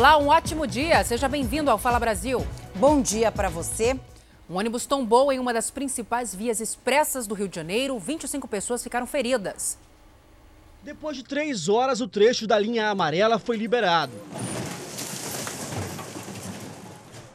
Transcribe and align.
Olá, 0.00 0.16
um 0.16 0.28
ótimo 0.28 0.66
dia. 0.66 1.04
Seja 1.04 1.28
bem-vindo 1.28 1.70
ao 1.70 1.76
Fala 1.76 2.00
Brasil. 2.00 2.42
Bom 2.74 3.02
dia 3.02 3.30
para 3.30 3.50
você. 3.50 4.00
Um 4.48 4.56
ônibus 4.56 4.86
tombou 4.86 5.30
em 5.30 5.38
uma 5.38 5.52
das 5.52 5.70
principais 5.70 6.34
vias 6.34 6.58
expressas 6.58 7.26
do 7.26 7.34
Rio 7.34 7.46
de 7.46 7.56
Janeiro. 7.56 7.98
25 7.98 8.48
pessoas 8.48 8.82
ficaram 8.82 9.06
feridas. 9.06 9.76
Depois 10.82 11.18
de 11.18 11.22
três 11.22 11.68
horas, 11.68 12.00
o 12.00 12.08
trecho 12.08 12.46
da 12.46 12.58
linha 12.58 12.88
amarela 12.88 13.38
foi 13.38 13.58
liberado. 13.58 14.14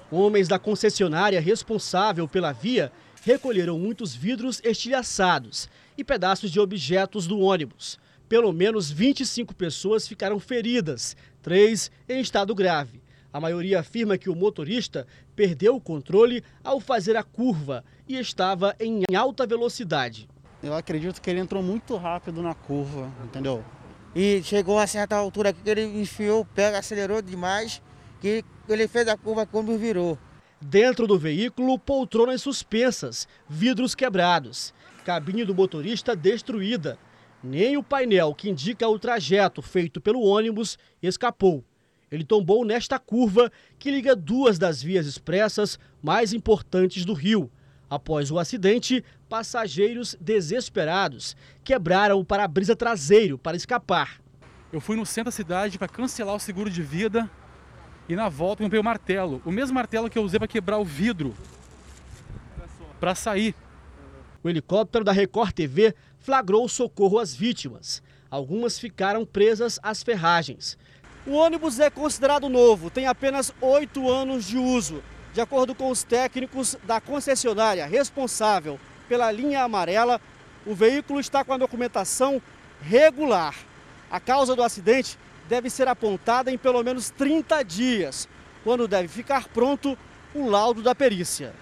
Homens 0.09 0.47
da 0.47 0.57
concessionária 0.57 1.39
responsável 1.39 2.27
pela 2.27 2.51
via 2.51 2.91
recolheram 3.21 3.77
muitos 3.77 4.15
vidros 4.15 4.59
estilhaçados 4.63 5.69
e 5.95 6.03
pedaços 6.03 6.49
de 6.49 6.59
objetos 6.59 7.27
do 7.27 7.41
ônibus. 7.41 7.99
Pelo 8.27 8.51
menos 8.51 8.89
25 8.89 9.53
pessoas 9.53 10.07
ficaram 10.07 10.39
feridas, 10.39 11.15
três 11.45 11.91
em 12.09 12.19
estado 12.19 12.55
grave. 12.55 13.03
A 13.31 13.39
maioria 13.39 13.81
afirma 13.81 14.17
que 14.17 14.31
o 14.31 14.35
motorista 14.35 15.05
perdeu 15.35 15.75
o 15.75 15.79
controle 15.79 16.43
ao 16.63 16.79
fazer 16.79 17.15
a 17.15 17.21
curva 17.21 17.85
e 18.07 18.17
estava 18.17 18.75
em 18.79 19.03
alta 19.15 19.45
velocidade. 19.45 20.27
Eu 20.63 20.73
acredito 20.73 21.21
que 21.21 21.29
ele 21.29 21.39
entrou 21.39 21.61
muito 21.61 21.95
rápido 21.97 22.41
na 22.41 22.55
curva, 22.55 23.11
entendeu? 23.23 23.63
E 24.15 24.41
chegou 24.41 24.79
a 24.79 24.87
certa 24.87 25.15
altura 25.15 25.53
que 25.53 25.69
ele 25.69 25.83
enfiou 25.83 26.41
o 26.41 26.45
pé, 26.45 26.75
acelerou 26.75 27.21
demais, 27.21 27.79
que 28.19 28.43
ele 28.67 28.87
fez 28.87 29.07
a 29.07 29.15
curva 29.15 29.45
quando 29.45 29.77
virou. 29.77 30.17
Dentro 30.59 31.05
do 31.05 31.19
veículo, 31.19 31.77
poltronas 31.77 32.41
suspensas, 32.41 33.27
vidros 33.47 33.93
quebrados, 33.93 34.73
cabine 35.03 35.45
do 35.45 35.53
motorista 35.53 36.15
destruída. 36.15 36.97
Nem 37.45 37.77
o 37.77 37.83
painel 37.83 38.33
que 38.33 38.49
indica 38.49 38.89
o 38.89 38.97
trajeto 38.97 39.61
feito 39.61 40.01
pelo 40.01 40.19
ônibus 40.19 40.79
escapou. 40.99 41.63
Ele 42.11 42.23
tombou 42.23 42.65
nesta 42.65 42.97
curva 42.97 43.51
que 43.77 43.91
liga 43.91 44.15
duas 44.15 44.57
das 44.57 44.81
vias 44.81 45.05
expressas 45.05 45.77
mais 46.01 46.33
importantes 46.33 47.05
do 47.05 47.13
Rio. 47.13 47.51
Após 47.87 48.31
o 48.31 48.39
acidente, 48.39 49.05
passageiros 49.29 50.17
desesperados 50.19 51.37
quebraram 51.63 52.19
o 52.19 52.25
para-brisa 52.25 52.75
traseiro 52.75 53.37
para 53.37 53.55
escapar. 53.55 54.19
Eu 54.73 54.81
fui 54.81 54.95
no 54.95 55.05
centro 55.05 55.25
da 55.25 55.31
cidade 55.31 55.77
para 55.77 55.87
cancelar 55.87 56.35
o 56.35 56.39
seguro 56.39 56.67
de 56.67 56.81
vida 56.81 57.29
e 58.09 58.15
na 58.15 58.27
volta 58.27 58.63
eu 58.63 58.65
comprei 58.65 58.81
o 58.81 58.83
martelo, 58.83 59.39
o 59.45 59.51
mesmo 59.51 59.75
martelo 59.75 60.09
que 60.09 60.17
eu 60.17 60.23
usei 60.23 60.39
para 60.39 60.47
quebrar 60.47 60.79
o 60.79 60.83
vidro 60.83 61.35
para 62.99 63.13
sair. 63.13 63.53
O 64.43 64.49
helicóptero 64.49 65.03
da 65.03 65.11
Record 65.11 65.51
TV 65.51 65.93
flagrou 66.25 66.65
o 66.65 66.69
socorro 66.69 67.19
às 67.19 67.35
vítimas. 67.35 68.01
Algumas 68.31 68.79
ficaram 68.79 69.23
presas 69.23 69.79
às 69.83 70.01
ferragens. 70.01 70.75
O 71.27 71.33
ônibus 71.33 71.79
é 71.79 71.89
considerado 71.89 72.49
novo, 72.49 72.89
tem 72.89 73.05
apenas 73.05 73.53
oito 73.61 74.09
anos 74.09 74.45
de 74.45 74.57
uso. 74.57 75.03
De 75.33 75.39
acordo 75.39 75.75
com 75.75 75.89
os 75.89 76.03
técnicos 76.03 76.75
da 76.83 76.99
concessionária 76.99 77.85
responsável 77.85 78.79
pela 79.07 79.31
linha 79.31 79.63
amarela, 79.63 80.19
o 80.65 80.73
veículo 80.73 81.19
está 81.19 81.43
com 81.43 81.53
a 81.53 81.57
documentação 81.57 82.41
regular. 82.81 83.55
A 84.09 84.19
causa 84.19 84.55
do 84.55 84.63
acidente 84.63 85.19
deve 85.47 85.69
ser 85.69 85.87
apontada 85.87 86.51
em 86.51 86.57
pelo 86.57 86.81
menos 86.83 87.11
30 87.11 87.61
dias, 87.63 88.27
quando 88.63 88.87
deve 88.87 89.07
ficar 89.07 89.47
pronto 89.49 89.95
o 90.33 90.49
laudo 90.49 90.81
da 90.81 90.95
perícia. 90.95 91.53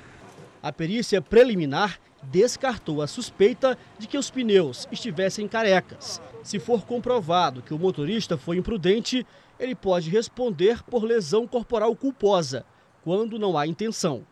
A 0.61 0.71
perícia 0.71 1.21
preliminar 1.21 1.99
descartou 2.31 3.01
a 3.01 3.07
suspeita 3.07 3.77
de 3.97 4.07
que 4.07 4.17
os 4.17 4.29
pneus 4.29 4.87
estivessem 4.91 5.47
carecas. 5.47 6.21
Se 6.43 6.59
for 6.59 6.85
comprovado 6.85 7.61
que 7.61 7.73
o 7.73 7.79
motorista 7.79 8.37
foi 8.37 8.57
imprudente, 8.57 9.25
ele 9.59 9.75
pode 9.75 10.09
responder 10.09 10.83
por 10.83 11.03
lesão 11.03 11.47
corporal 11.47 11.95
culposa, 11.95 12.65
quando 13.03 13.39
não 13.39 13.57
há 13.57 13.67
intenção. 13.67 14.25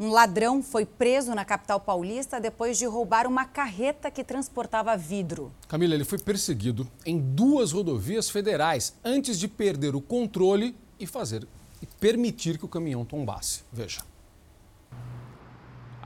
Um 0.00 0.10
ladrão 0.10 0.62
foi 0.62 0.86
preso 0.86 1.34
na 1.34 1.44
capital 1.44 1.80
paulista 1.80 2.40
depois 2.40 2.78
de 2.78 2.86
roubar 2.86 3.26
uma 3.26 3.44
carreta 3.44 4.12
que 4.12 4.22
transportava 4.22 4.96
vidro. 4.96 5.52
Camila, 5.66 5.94
ele 5.94 6.04
foi 6.04 6.18
perseguido 6.18 6.88
em 7.04 7.18
duas 7.18 7.72
rodovias 7.72 8.30
federais 8.30 8.94
antes 9.04 9.40
de 9.40 9.48
perder 9.48 9.96
o 9.96 10.00
controle 10.00 10.76
e 11.00 11.06
fazer 11.06 11.48
e 11.82 11.86
permitir 11.86 12.58
que 12.58 12.64
o 12.64 12.68
caminhão 12.68 13.04
tombasse. 13.04 13.64
Veja. 13.72 14.02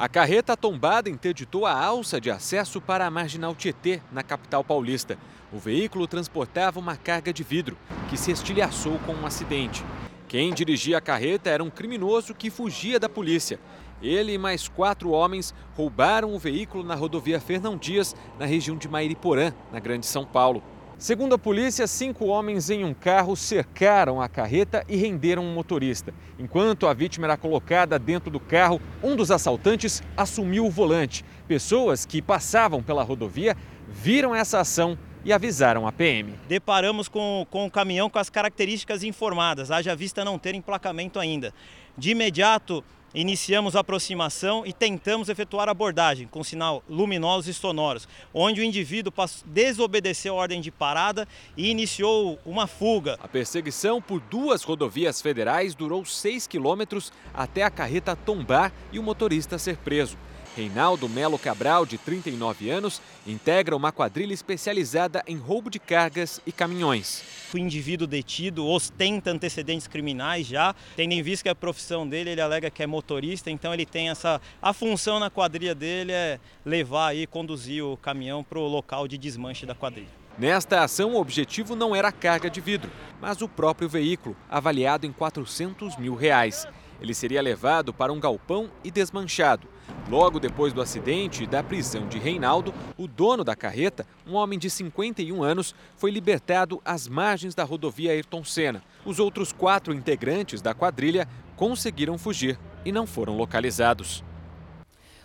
A 0.03 0.09
carreta 0.09 0.57
tombada 0.57 1.09
interditou 1.09 1.65
a 1.65 1.81
alça 1.81 2.21
de 2.21 2.29
acesso 2.29 2.81
para 2.81 3.07
a 3.07 3.11
marginal 3.11 3.55
Tietê, 3.55 4.03
na 4.11 4.25
capital 4.25 4.65
paulista. 4.65 5.17
O 5.53 5.61
veículo 5.61 6.09
transportava 6.09 6.81
uma 6.81 6.97
carga 6.97 7.33
de 7.33 7.45
vidro, 7.45 7.79
que 8.11 8.17
se 8.17 8.33
estilhaçou 8.33 8.99
com 9.07 9.13
um 9.13 9.25
acidente. 9.25 9.85
Quem 10.27 10.53
dirigia 10.53 10.99
a 10.99 11.01
carreta 11.01 11.51
era 11.51 11.63
um 11.63 11.71
criminoso 11.71 12.35
que 12.35 12.51
fugia 12.51 12.99
da 12.99 13.09
polícia. 13.09 13.61
Ele 14.03 14.33
e 14.33 14.39
mais 14.39 14.67
quatro 14.67 15.11
homens 15.11 15.55
roubaram 15.77 16.35
o 16.35 16.39
veículo 16.41 16.83
na 16.83 16.97
rodovia 16.97 17.41
Fernão 17.41 17.77
Dias, 17.77 18.17
na 18.41 18.45
região 18.45 18.77
de 18.77 18.89
Mairiporã, 18.89 19.55
na 19.71 19.79
Grande 19.79 20.07
São 20.07 20.27
Paulo. 20.27 20.65
Segundo 21.03 21.35
a 21.35 21.39
polícia, 21.39 21.85
cinco 21.89 22.27
homens 22.27 22.71
em 22.71 22.85
um 22.85 22.95
carro 22.95 23.35
cercaram 23.35 24.23
a 24.23 24.29
carreta 24.29 24.85
e 24.89 24.95
renderam 24.95 25.45
um 25.45 25.53
motorista. 25.53 26.15
Enquanto 26.39 26.87
a 26.87 26.95
vítima 26.95 27.27
era 27.27 27.37
colocada 27.37 27.99
dentro 27.99 28.31
do 28.31 28.39
carro, 28.39 28.81
um 29.03 29.17
dos 29.17 29.33
assaltantes 29.33 30.01
assumiu 30.17 30.65
o 30.65 30.71
volante. 30.71 31.25
Pessoas 31.49 32.07
que 32.07 32.23
passavam 32.23 32.81
pela 32.85 33.03
rodovia 33.03 33.57
viram 33.89 34.33
essa 34.33 34.61
ação 34.61 34.97
e 35.25 35.33
avisaram 35.33 35.89
a 35.89 35.91
PM. 35.91 36.35
Deparamos 36.47 37.09
com, 37.09 37.45
com 37.51 37.67
o 37.67 37.71
caminhão 37.71 38.09
com 38.09 38.21
as 38.21 38.31
características 38.31 39.03
informadas, 39.03 39.73
haja 39.73 39.97
vista 39.97 40.25
não 40.25 40.39
ter 40.39 40.55
emplacamento 40.55 41.19
ainda. 41.19 41.53
De 41.99 42.13
imediato, 42.13 42.85
iniciamos 43.15 43.77
a 43.77 43.81
aproximação 43.81 44.65
e 44.67 44.73
tentamos 44.73 45.29
efetuar 45.29 45.69
abordagem 45.69 46.27
com 46.27 46.43
sinal 46.43 46.83
luminosos 46.89 47.49
e 47.49 47.55
sonoros, 47.55 48.09
onde 48.33 48.61
o 48.61 48.65
indivíduo 48.65 49.13
desobedeceu 49.47 50.35
a 50.35 50.39
ordem 50.39 50.61
de 50.61 50.71
parada 50.71 51.27
e 51.57 51.71
iniciou 51.71 52.39
uma 52.45 52.67
fuga. 52.67 53.19
A 53.23 53.29
perseguição 53.29 54.01
por 54.01 54.21
duas 54.21 54.63
rodovias 54.63 55.21
federais 55.21 55.75
durou 55.75 56.05
6 56.05 56.47
quilômetros 56.47 57.13
até 57.35 57.63
a 57.63 57.71
carreta 57.71 58.17
tombar 58.17 58.73
e 58.93 58.99
o 58.99 59.03
motorista 59.03 59.59
ser 59.59 59.77
preso. 59.77 60.17
Reinaldo 60.55 61.09
Melo 61.09 61.39
Cabral, 61.39 61.87
de 61.87 61.97
39 61.97 62.69
anos, 62.69 63.01
integra 63.27 63.75
uma 63.75 63.91
quadrilha 63.91 64.35
especializada 64.35 65.23
em 65.27 65.37
roubo 65.37 65.71
de 65.71 65.79
cargas 65.79 66.41
e 66.47 66.53
caminhões. 66.53 67.23
O 67.55 67.59
indivíduo 67.59 68.07
detido 68.07 68.67
ostenta 68.67 69.31
antecedentes 69.31 69.87
criminais 69.87 70.47
já, 70.47 70.75
tendo 70.95 71.13
em 71.13 71.23
vista 71.23 71.45
que 71.45 71.49
a 71.49 71.55
profissão 71.55 72.07
dele, 72.07 72.31
ele 72.31 72.41
alega 72.41 72.71
que 72.71 72.83
é 72.83 72.87
motorista, 72.87 73.51
então 73.51 73.73
ele 73.73 73.87
tem 73.87 74.11
essa 74.11 74.41
a 74.61 74.73
função 74.73 75.19
na 75.19 75.31
quadrilha 75.31 75.75
dele 75.75 76.13
é 76.13 76.39
levar 76.65 77.17
e 77.17 77.27
conduzir 77.27 77.83
o 77.85 77.97
caminhão 77.97 78.45
para 78.45 78.59
o 78.59 78.69
local 78.69 79.09
de 79.09 79.17
desmanche 79.17 79.65
da 79.65 79.75
quadrilha. 79.75 80.23
Nesta 80.39 80.83
ação, 80.83 81.13
o 81.13 81.21
objetivo 81.21 81.77
não 81.77 81.95
era 81.95 82.09
a 82.09 82.13
carga 82.13 82.49
de 82.49 82.61
vidro, 82.61 82.91
mas 83.21 83.43
o 83.43 83.49
próprio 83.49 83.89
veículo, 83.89 84.37
avaliado 84.51 85.07
em 85.07 85.13
400 85.13 85.97
mil 85.97 86.15
reais. 86.15 86.67
Ele 87.01 87.15
seria 87.15 87.43
levado 87.43 87.93
para 87.93 88.13
um 88.13 88.21
galpão 88.21 88.71
e 88.83 88.91
desmanchado. 88.91 89.72
Logo 90.09 90.41
depois 90.41 90.73
do 90.73 90.81
acidente 90.81 91.45
e 91.45 91.47
da 91.47 91.63
prisão 91.63 92.07
de 92.07 92.19
Reinaldo, 92.19 92.75
o 92.97 93.07
dono 93.07 93.45
da 93.45 93.57
carreta, 93.57 94.07
um 94.27 94.35
homem 94.35 94.59
de 94.59 94.69
51 94.69 95.43
anos, 95.43 95.75
foi 95.97 96.11
libertado 96.11 96.81
às 96.85 97.09
margens 97.09 97.55
da 97.55 97.65
rodovia 97.65 98.13
Ayrton 98.13 98.45
Senna. 98.45 98.83
Os 99.05 99.19
outros 99.19 99.53
quatro 99.53 99.95
integrantes 99.95 100.61
da 100.61 100.75
quadrilha 100.75 101.29
conseguiram 101.57 102.19
fugir 102.19 102.59
e 102.85 102.93
não 102.93 103.07
foram 103.07 103.37
localizados. 103.37 104.25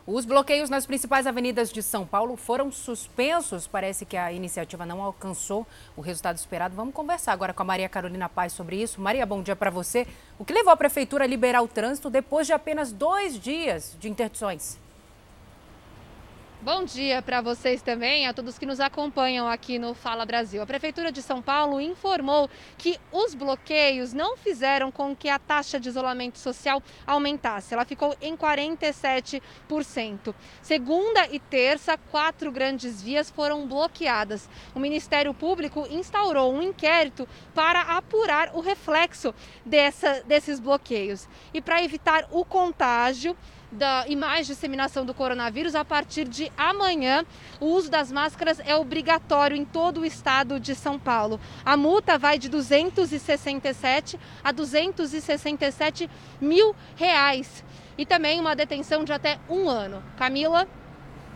Os 0.09 0.23
bloqueios 0.23 0.69
nas 0.69 0.85
principais 0.85 1.27
avenidas 1.27 1.69
de 1.69 1.83
São 1.83 2.07
Paulo 2.07 2.37
foram 2.37 2.71
suspensos. 2.71 3.67
Parece 3.67 4.05
que 4.05 4.15
a 4.15 4.31
iniciativa 4.31 4.85
não 4.85 5.03
alcançou 5.03 5.67
o 5.97 6.01
resultado 6.01 6.37
esperado. 6.37 6.73
Vamos 6.73 6.93
conversar 6.93 7.33
agora 7.33 7.53
com 7.53 7.61
a 7.61 7.65
Maria 7.65 7.89
Carolina 7.89 8.29
Paz 8.29 8.53
sobre 8.53 8.81
isso. 8.81 9.01
Maria, 9.01 9.25
bom 9.25 9.43
dia 9.43 9.53
para 9.53 9.69
você. 9.69 10.07
O 10.39 10.45
que 10.45 10.53
levou 10.53 10.71
a 10.71 10.77
prefeitura 10.77 11.25
a 11.25 11.27
liberar 11.27 11.61
o 11.61 11.67
trânsito 11.67 12.09
depois 12.09 12.47
de 12.47 12.53
apenas 12.53 12.93
dois 12.93 13.37
dias 13.37 13.97
de 13.99 14.09
interdições? 14.09 14.79
Bom 16.59 16.83
dia 16.83 17.21
para 17.21 17.39
vocês 17.39 17.83
também, 17.83 18.25
a 18.25 18.33
todos 18.33 18.57
que 18.57 18.65
nos 18.65 18.79
acompanham 18.79 19.47
aqui 19.47 19.77
no 19.77 19.93
Fala 19.93 20.25
Brasil. 20.25 20.59
A 20.59 20.65
Prefeitura 20.65 21.11
de 21.11 21.21
São 21.21 21.39
Paulo 21.39 21.79
informou 21.79 22.49
que 22.79 22.99
os 23.11 23.35
bloqueios 23.35 24.11
não 24.11 24.35
fizeram 24.35 24.91
com 24.91 25.15
que 25.15 25.29
a 25.29 25.37
taxa 25.37 25.79
de 25.79 25.87
isolamento 25.87 26.39
social 26.39 26.81
aumentasse. 27.05 27.75
Ela 27.75 27.85
ficou 27.85 28.15
em 28.19 28.35
47%. 28.35 30.33
Segunda 30.59 31.27
e 31.31 31.37
terça, 31.37 31.95
quatro 32.09 32.51
grandes 32.51 33.03
vias 33.03 33.29
foram 33.29 33.67
bloqueadas. 33.67 34.49
O 34.73 34.79
Ministério 34.79 35.35
Público 35.35 35.87
instaurou 35.91 36.51
um 36.51 36.63
inquérito 36.63 37.29
para 37.53 37.81
apurar 37.81 38.49
o 38.55 38.61
reflexo 38.61 39.31
dessa, 39.63 40.23
desses 40.23 40.59
bloqueios. 40.59 41.29
E 41.53 41.61
para 41.61 41.83
evitar 41.83 42.27
o 42.31 42.43
contágio, 42.43 43.37
da, 43.71 44.05
e 44.07 44.15
mais 44.15 44.47
disseminação 44.47 45.05
do 45.05 45.13
coronavírus, 45.13 45.75
a 45.75 45.83
partir 45.83 46.27
de 46.27 46.51
amanhã, 46.57 47.25
o 47.59 47.65
uso 47.65 47.89
das 47.89 48.11
máscaras 48.11 48.59
é 48.65 48.75
obrigatório 48.75 49.57
em 49.57 49.65
todo 49.65 50.01
o 50.01 50.05
estado 50.05 50.59
de 50.59 50.73
São 50.75 50.97
Paulo. 50.97 51.39
A 51.65 51.75
multa 51.75 52.17
vai 52.17 52.37
de 52.37 52.49
267 52.49 54.19
a 54.43 54.51
267 54.51 56.09
mil 56.39 56.75
reais 56.95 57.63
e 57.97 58.05
também 58.05 58.39
uma 58.39 58.55
detenção 58.55 59.03
de 59.03 59.11
até 59.11 59.39
um 59.49 59.67
ano. 59.67 60.03
Camila? 60.17 60.67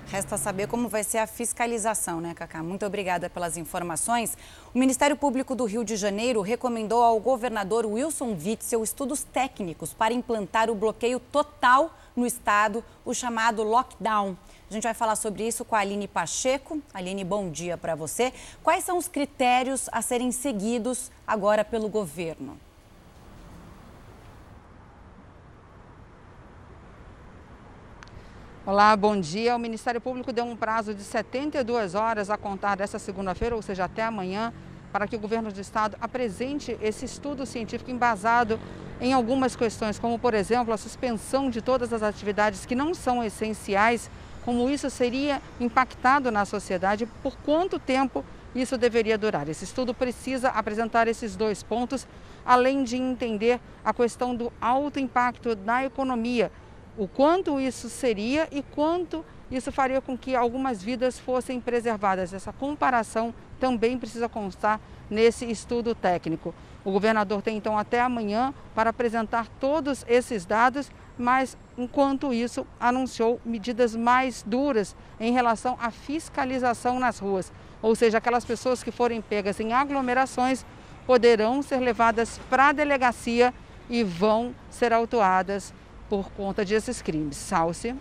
Resta 0.07 0.38
saber 0.38 0.68
como 0.68 0.89
vai 0.89 1.03
ser 1.03 1.19
a 1.19 1.27
fiscalização, 1.27 2.19
né, 2.19 2.33
Cacá? 2.33 2.62
Muito 2.62 2.86
obrigada 2.86 3.30
pelas 3.30 3.56
informações. 3.56 4.38
O 4.74 4.77
Ministério 4.77 5.15
Público 5.15 5.56
do 5.56 5.65
Rio 5.65 5.86
de 5.86 5.95
Janeiro 5.95 6.42
recomendou 6.42 7.01
ao 7.01 7.19
governador 7.19 7.86
Wilson 7.86 8.36
Witzel 8.36 8.83
estudos 8.83 9.24
técnicos 9.24 9.94
para 9.94 10.13
implantar 10.13 10.69
o 10.69 10.75
bloqueio 10.75 11.19
total 11.19 11.95
no 12.15 12.25
estado, 12.25 12.83
o 13.06 13.13
chamado 13.13 13.63
lockdown. 13.63 14.38
A 14.69 14.74
gente 14.74 14.83
vai 14.83 14.94
falar 14.94 15.15
sobre 15.15 15.48
isso 15.48 15.63
com 15.63 15.75
a 15.75 15.80
Aline 15.80 16.07
Pacheco. 16.07 16.81
Aline, 16.94 17.24
bom 17.24 17.50
dia 17.50 17.77
para 17.77 17.95
você. 17.95 18.33
Quais 18.63 18.83
são 18.83 18.98
os 18.98 19.07
critérios 19.07 19.88
a 19.92 20.01
serem 20.01 20.31
seguidos 20.31 21.12
agora 21.25 21.63
pelo 21.63 21.88
governo? 21.88 22.57
Olá, 28.63 28.96
bom 28.96 29.19
dia. 29.19 29.56
O 29.56 29.60
Ministério 29.60 30.00
Público 30.00 30.31
deu 30.31 30.46
um 30.46 30.56
prazo 30.56 30.94
de 30.94 31.02
72 31.02 31.96
horas 31.96 32.30
a 32.30 32.38
contar 32.38 32.75
dessa 32.75 33.00
segunda-feira, 33.00 33.56
ou 33.56 33.62
seja, 33.63 33.86
até 33.86 34.04
amanhã, 34.04 34.54
para 34.92 35.08
que 35.08 35.16
o 35.16 35.19
governo 35.19 35.52
do 35.52 35.60
estado 35.60 35.98
apresente 36.00 36.78
esse 36.80 37.04
estudo 37.04 37.44
científico 37.44 37.90
embasado 37.90 38.60
em 39.02 39.13
algumas 39.13 39.56
questões, 39.56 39.98
como, 39.98 40.19
por 40.19 40.36
exemplo, 40.36 40.72
a 40.72 40.78
suspensão 40.78 41.50
de 41.50 41.60
todas 41.60 41.92
as 41.92 42.04
atividades 42.04 42.63
que 42.63 42.75
não 42.75 42.94
são 42.94 43.24
essenciais, 43.24 44.12
como 44.46 44.69
isso 44.69 44.92
seria 44.92 45.42
impactado 45.60 46.30
na 46.30 46.46
sociedade, 46.46 47.08
por 47.24 47.36
quanto 47.38 47.80
tempo 47.80 48.24
isso 48.54 48.78
deveria 48.78 49.18
durar. 49.18 49.50
Esse 49.50 49.63
estudo 49.63 49.92
precisa 49.92 50.50
apresentar 50.50 51.08
esses 51.08 51.36
dois 51.36 51.63
pontos, 51.63 52.08
além 52.46 52.84
de 52.84 52.96
entender 52.96 53.60
a 53.84 53.92
questão 53.92 54.36
do 54.36 54.54
alto 54.62 55.00
impacto 55.00 55.58
na 55.66 55.84
economia 55.84 56.52
o 56.97 57.07
quanto 57.07 57.59
isso 57.59 57.89
seria 57.89 58.47
e 58.51 58.61
quanto 58.61 59.23
isso 59.49 59.71
faria 59.71 60.01
com 60.01 60.17
que 60.17 60.35
algumas 60.35 60.81
vidas 60.81 61.19
fossem 61.19 61.59
preservadas. 61.59 62.33
Essa 62.33 62.53
comparação 62.53 63.33
também 63.59 63.97
precisa 63.97 64.29
constar 64.29 64.79
nesse 65.09 65.45
estudo 65.49 65.93
técnico. 65.93 66.53
O 66.83 66.91
governador 66.91 67.41
tem 67.41 67.57
então 67.57 67.77
até 67.77 68.01
amanhã 68.01 68.53
para 68.73 68.89
apresentar 68.89 69.47
todos 69.59 70.05
esses 70.07 70.45
dados, 70.45 70.89
mas 71.17 71.57
enquanto 71.77 72.33
isso 72.33 72.65
anunciou 72.79 73.39
medidas 73.45 73.95
mais 73.95 74.43
duras 74.43 74.95
em 75.19 75.33
relação 75.33 75.77
à 75.79 75.91
fiscalização 75.91 76.99
nas 76.99 77.19
ruas. 77.19 77.51
Ou 77.81 77.93
seja, 77.95 78.17
aquelas 78.17 78.45
pessoas 78.45 78.81
que 78.81 78.91
forem 78.91 79.21
pegas 79.21 79.59
em 79.59 79.73
aglomerações 79.73 80.65
poderão 81.05 81.61
ser 81.61 81.79
levadas 81.79 82.39
para 82.49 82.69
a 82.69 82.71
delegacia 82.71 83.53
e 83.89 84.03
vão 84.03 84.55
ser 84.69 84.93
autuadas 84.93 85.73
por 86.12 86.30
conta 86.31 86.66
desses 86.66 87.02
crimes. 87.02 87.38
Salce. 87.38 87.96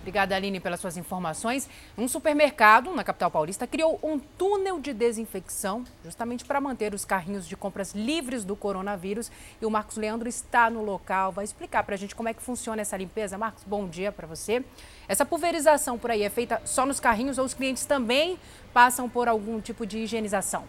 Obrigada, 0.00 0.34
Aline, 0.34 0.58
pelas 0.58 0.80
suas 0.80 0.96
informações. 0.96 1.68
Um 1.98 2.08
supermercado 2.08 2.94
na 2.94 3.04
capital 3.04 3.30
paulista 3.30 3.66
criou 3.66 4.00
um 4.02 4.18
túnel 4.18 4.80
de 4.80 4.94
desinfecção 4.94 5.84
justamente 6.02 6.46
para 6.46 6.62
manter 6.62 6.94
os 6.94 7.04
carrinhos 7.04 7.46
de 7.46 7.54
compras 7.54 7.92
livres 7.92 8.42
do 8.42 8.56
coronavírus. 8.56 9.30
E 9.60 9.66
o 9.66 9.70
Marcos 9.70 9.98
Leandro 9.98 10.26
está 10.26 10.70
no 10.70 10.82
local, 10.82 11.30
vai 11.30 11.44
explicar 11.44 11.82
para 11.82 11.94
a 11.94 11.98
gente 11.98 12.14
como 12.14 12.30
é 12.30 12.32
que 12.32 12.40
funciona 12.40 12.80
essa 12.80 12.96
limpeza. 12.96 13.36
Marcos, 13.36 13.64
bom 13.64 13.86
dia 13.86 14.10
para 14.10 14.26
você. 14.26 14.64
Essa 15.06 15.26
pulverização 15.26 15.98
por 15.98 16.10
aí 16.10 16.22
é 16.22 16.30
feita 16.30 16.62
só 16.64 16.86
nos 16.86 17.00
carrinhos 17.00 17.36
ou 17.36 17.44
os 17.44 17.52
clientes 17.52 17.84
também 17.84 18.38
passam 18.72 19.10
por 19.10 19.28
algum 19.28 19.60
tipo 19.60 19.84
de 19.84 19.98
higienização? 19.98 20.64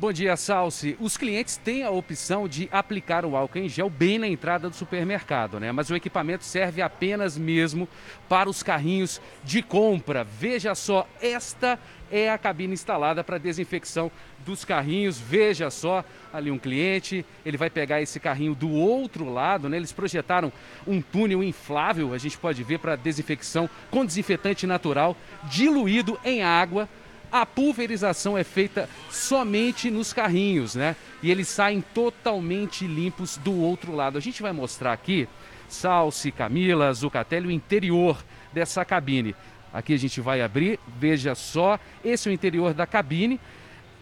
Bom 0.00 0.14
dia, 0.14 0.34
Salsi. 0.34 0.96
Os 0.98 1.18
clientes 1.18 1.58
têm 1.58 1.82
a 1.82 1.90
opção 1.90 2.48
de 2.48 2.70
aplicar 2.72 3.26
o 3.26 3.36
álcool 3.36 3.58
em 3.58 3.68
gel 3.68 3.90
bem 3.90 4.18
na 4.18 4.26
entrada 4.26 4.70
do 4.70 4.74
supermercado, 4.74 5.60
né? 5.60 5.72
Mas 5.72 5.90
o 5.90 5.94
equipamento 5.94 6.42
serve 6.42 6.80
apenas 6.80 7.36
mesmo 7.36 7.86
para 8.26 8.48
os 8.48 8.62
carrinhos 8.62 9.20
de 9.44 9.60
compra. 9.60 10.24
Veja 10.24 10.74
só, 10.74 11.06
esta 11.20 11.78
é 12.10 12.30
a 12.30 12.38
cabine 12.38 12.72
instalada 12.72 13.22
para 13.22 13.36
desinfecção 13.36 14.10
dos 14.38 14.64
carrinhos. 14.64 15.18
Veja 15.18 15.68
só, 15.68 16.02
ali 16.32 16.50
um 16.50 16.58
cliente, 16.58 17.22
ele 17.44 17.58
vai 17.58 17.68
pegar 17.68 18.00
esse 18.00 18.18
carrinho 18.18 18.54
do 18.54 18.70
outro 18.70 19.30
lado, 19.30 19.68
né? 19.68 19.76
Eles 19.76 19.92
projetaram 19.92 20.50
um 20.86 21.02
túnel 21.02 21.44
inflável, 21.44 22.14
a 22.14 22.18
gente 22.18 22.38
pode 22.38 22.64
ver 22.64 22.78
para 22.78 22.96
desinfecção 22.96 23.68
com 23.90 24.06
desinfetante 24.06 24.66
natural 24.66 25.14
diluído 25.44 26.18
em 26.24 26.42
água 26.42 26.88
a 27.30 27.46
pulverização 27.46 28.36
é 28.36 28.44
feita 28.44 28.88
somente 29.10 29.90
nos 29.90 30.12
carrinhos, 30.12 30.74
né? 30.74 30.96
E 31.22 31.30
eles 31.30 31.48
saem 31.48 31.80
totalmente 31.80 32.86
limpos 32.86 33.36
do 33.38 33.54
outro 33.60 33.94
lado. 33.94 34.18
A 34.18 34.20
gente 34.20 34.42
vai 34.42 34.52
mostrar 34.52 34.92
aqui, 34.92 35.28
Salsi, 35.68 36.32
Camila, 36.32 36.92
Zucatelli, 36.92 37.46
o 37.46 37.50
interior 37.50 38.22
dessa 38.52 38.84
cabine. 38.84 39.34
Aqui 39.72 39.94
a 39.94 39.98
gente 39.98 40.20
vai 40.20 40.42
abrir, 40.42 40.80
veja 40.98 41.34
só, 41.34 41.78
esse 42.04 42.28
é 42.28 42.32
o 42.32 42.34
interior 42.34 42.74
da 42.74 42.86
cabine. 42.86 43.40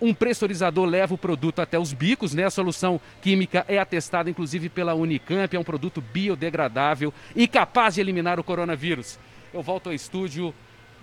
Um 0.01 0.15
pressurizador 0.15 0.87
leva 0.87 1.13
o 1.15 1.19
produto 1.19 1.61
até 1.61 1.79
os 1.79 1.93
bicos, 1.93 2.33
né? 2.33 2.45
A 2.45 2.51
solução 2.51 3.01
química 3.21 3.65
é 3.69 3.79
atestada 3.79 4.31
inclusive 4.31 4.69
pela 4.69 4.95
Unicamp, 4.95 5.55
é 5.55 5.59
um 5.59 5.65
produto 5.65 6.01
biodegradável 6.01 7.13
e 7.35 7.49
capaz 7.49 7.97
de 7.97 8.01
eliminar 8.01 8.39
o 8.39 8.45
coronavírus. 8.45 9.19
Eu 9.53 9.63
volto 9.63 9.89
ao 9.89 9.93
estúdio 9.93 10.55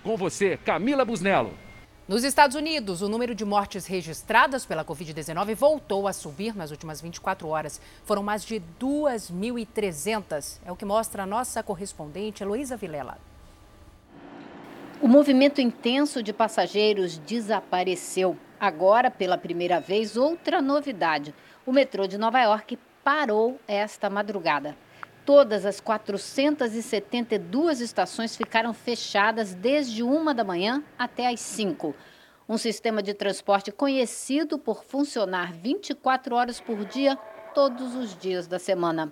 com 0.02 0.16
você, 0.16 0.58
Camila 0.64 1.04
Busnello. 1.04 1.65
Nos 2.08 2.24
Estados 2.24 2.56
Unidos, 2.56 3.02
o 3.02 3.10
número 3.10 3.34
de 3.34 3.44
mortes 3.44 3.88
registradas 3.88 4.64
pela 4.64 4.86
Covid-19 4.86 5.56
voltou 5.56 6.08
a 6.08 6.14
subir 6.14 6.56
nas 6.56 6.70
últimas 6.70 7.02
24 7.02 7.48
horas. 7.48 7.82
Foram 8.04 8.22
mais 8.22 8.46
de 8.46 8.62
2.300. 8.80 10.60
É 10.64 10.72
o 10.72 10.76
que 10.76 10.86
mostra 10.86 11.24
a 11.24 11.26
nossa 11.26 11.64
correspondente 11.64 12.44
Heloísa 12.44 12.78
Vilela. 12.78 13.18
O 15.02 15.08
movimento 15.08 15.60
intenso 15.60 16.22
de 16.22 16.32
passageiros 16.32 17.18
desapareceu. 17.18 18.38
Agora, 18.60 19.10
pela 19.10 19.36
primeira 19.36 19.80
vez, 19.80 20.16
outra 20.16 20.62
novidade: 20.62 21.34
o 21.66 21.72
metrô 21.72 22.06
de 22.06 22.20
Nova 22.20 22.40
York 22.40 22.78
parou 23.04 23.60
esta 23.68 24.12
madrugada. 24.12 24.78
Todas 25.26 25.66
as 25.66 25.82
472 25.82 27.82
estações 27.82 28.38
ficaram 28.38 28.72
fechadas 28.76 29.56
desde 29.56 30.04
uma 30.04 30.36
da 30.36 30.44
manhã 30.44 30.84
até 31.00 31.28
as 31.28 31.40
5. 31.40 31.96
Um 32.48 32.60
sistema 32.60 33.02
de 33.02 33.16
transporte 33.16 33.72
conhecido 33.72 34.60
por 34.60 34.84
funcionar 34.84 35.52
24 35.52 36.36
horas 36.36 36.62
por 36.62 36.86
dia, 36.86 37.18
todos 37.56 37.96
os 37.96 38.16
dias 38.16 38.46
da 38.46 38.60
semana. 38.60 39.12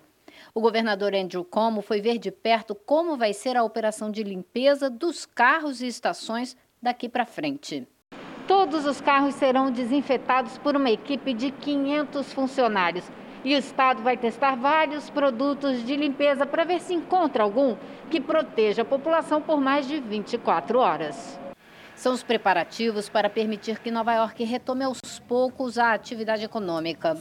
O 0.54 0.62
governador 0.62 1.16
Andrew 1.16 1.44
Cuomo 1.44 1.82
foi 1.82 2.00
ver 2.00 2.20
de 2.20 2.30
perto 2.30 2.76
como 2.76 3.18
vai 3.18 3.34
ser 3.34 3.58
a 3.58 3.64
operação 3.64 4.12
de 4.12 4.22
limpeza 4.22 4.92
dos 4.92 5.26
carros 5.26 5.82
e 5.82 5.88
estações 5.88 6.56
daqui 6.80 7.10
para 7.10 7.26
frente. 7.26 7.88
Todos 8.48 8.86
os 8.86 9.02
carros 9.02 9.34
serão 9.34 9.72
desinfetados 9.72 10.60
por 10.60 10.76
uma 10.76 10.92
equipe 10.92 11.34
de 11.34 11.50
500 11.50 12.32
funcionários 12.34 13.10
e 13.44 13.56
o 13.56 13.58
Estado 13.58 14.02
vai 14.02 14.16
testar 14.16 14.56
vários 14.56 15.10
produtos 15.10 15.86
de 15.86 15.96
limpeza 15.96 16.46
para 16.46 16.64
ver 16.64 16.80
se 16.80 16.94
encontra 16.94 17.44
algum 17.44 17.76
que 18.10 18.22
proteja 18.22 18.84
a 18.84 18.86
população 18.86 19.42
por 19.42 19.60
mais 19.60 19.88
de 19.88 20.00
24 20.00 20.80
horas. 20.80 21.40
São 21.96 22.14
os 22.14 22.24
preparativos 22.24 23.08
para 23.08 23.30
permitir 23.30 23.80
que 23.80 23.92
Nova 23.92 24.14
York 24.14 24.44
retome 24.44 24.84
aos 24.84 25.00
poucos 25.28 25.78
a 25.78 25.94
atividade 25.94 26.44
econômica. 26.44 27.18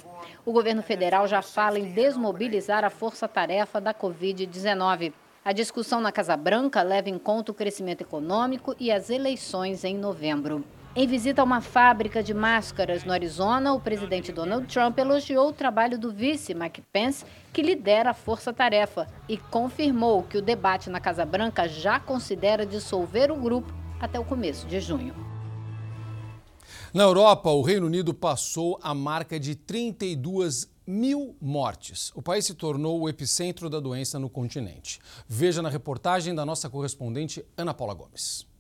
O 0.47 0.53
governo 0.53 0.83
federal 0.83 1.29
já 1.29 1.43
fala 1.43 1.79
em 1.79 1.93
desmobilizar 1.93 2.85
a 2.85 2.91
força-tarefa 2.91 3.81
da 3.81 3.93
Covid-19. 3.93 5.13
A 5.45 5.53
discussão 5.53 6.01
na 6.01 6.13
Casa 6.13 6.37
Branca 6.37 6.83
leva 6.83 7.11
em 7.11 7.19
conta 7.19 7.53
o 7.53 7.55
crescimento 7.55 8.01
econômico 8.01 8.75
e 8.79 8.91
as 8.91 9.11
eleições 9.11 9.85
em 9.85 9.99
novembro. 9.99 10.65
Em 10.95 11.07
visita 11.07 11.41
a 11.41 11.45
uma 11.45 11.63
fábrica 11.63 12.23
de 12.23 12.35
máscaras 12.35 13.03
no 13.03 13.15
Arizona, 13.15 13.73
o 13.73 13.81
presidente 13.81 14.31
Donald 14.31 14.67
Trump 14.67 14.99
elogiou 14.99 15.49
o 15.49 15.53
trabalho 15.53 15.99
do 15.99 16.13
vice 16.13 16.53
Mike 16.53 16.83
Pence, 16.93 17.25
que 17.51 17.63
lidera 17.63 18.11
a 18.11 18.15
força-tarefa, 18.15 19.07
e 19.27 19.39
confirmou 19.39 20.23
que 20.23 20.37
o 20.37 20.43
debate 20.43 20.91
na 20.91 21.01
Casa 21.01 21.25
Branca 21.25 21.67
já 21.67 21.99
considera 21.99 22.67
dissolver 22.67 23.33
o 23.33 23.41
grupo 23.41 23.73
até 23.99 24.21
o 24.21 24.25
começo 24.25 24.67
de 24.67 24.81
junho. 24.81 25.15
Na 26.93 27.05
Europa, 27.05 27.49
o 27.49 27.63
Reino 27.63 27.87
Unido 27.87 28.13
passou 28.13 28.79
a 28.83 28.93
marca 28.93 29.41
de 29.41 29.55
32 29.55 30.71
mil 30.87 31.35
mortes. 31.41 32.13
O 32.15 32.21
país 32.21 32.45
se 32.45 32.53
tornou 32.53 33.01
o 33.01 33.09
epicentro 33.09 33.71
da 33.71 33.81
doença 33.81 34.19
no 34.19 34.29
continente. 34.29 35.01
Veja 35.27 35.63
na 35.63 35.71
reportagem 35.71 36.35
da 36.35 36.45
nossa 36.45 36.69
correspondente 36.69 37.43
Ana 37.57 37.73
Paula 37.73 37.95
Gomes. 37.95 38.52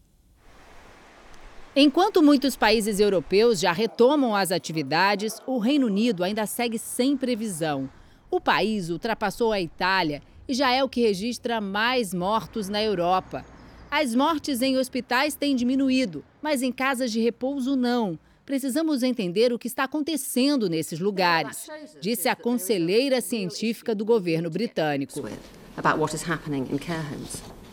Enquanto 1.75 2.23
muitos 2.23 2.55
países 2.55 3.01
europeus 3.01 3.59
já 3.59 3.73
retomam 3.73 4.37
as 4.37 4.53
atividades, 4.53 5.41
o 5.47 5.57
Reino 5.57 5.87
Unido 5.87 6.23
ainda 6.23 6.45
segue 6.45 6.79
sem 6.79 7.17
previsão. 7.17 7.89
O 8.31 8.39
país 8.39 8.91
ultrapassou 8.91 9.53
a 9.53 9.61
Itália 9.61 10.23
e 10.47 10.53
já 10.53 10.71
é 10.71 10.85
o 10.85 10.89
que 10.89 11.01
registra 11.01 11.63
mais 11.63 12.13
mortos 12.13 12.69
na 12.69 12.83
Europa. 12.83 13.43
As 13.91 14.15
mortes 14.15 14.61
em 14.61 14.77
hospitais 14.77 15.35
têm 15.35 15.57
diminuído, 15.57 16.23
mas 16.43 16.61
em 16.63 16.71
casas 16.71 17.11
de 17.11 17.21
repouso 17.21 17.75
não. 17.75 18.19
Precisamos 18.45 19.03
entender 19.03 19.51
o 19.51 19.59
que 19.59 19.67
está 19.67 19.85
acontecendo 19.85 20.69
nesses 20.69 21.01
lugares, 21.01 21.69
disse 22.03 22.29
a 22.29 22.37
conselheira 22.37 23.23
científica 23.23 23.95
do 23.95 24.05
governo 24.05 24.51
britânico. 24.51 25.23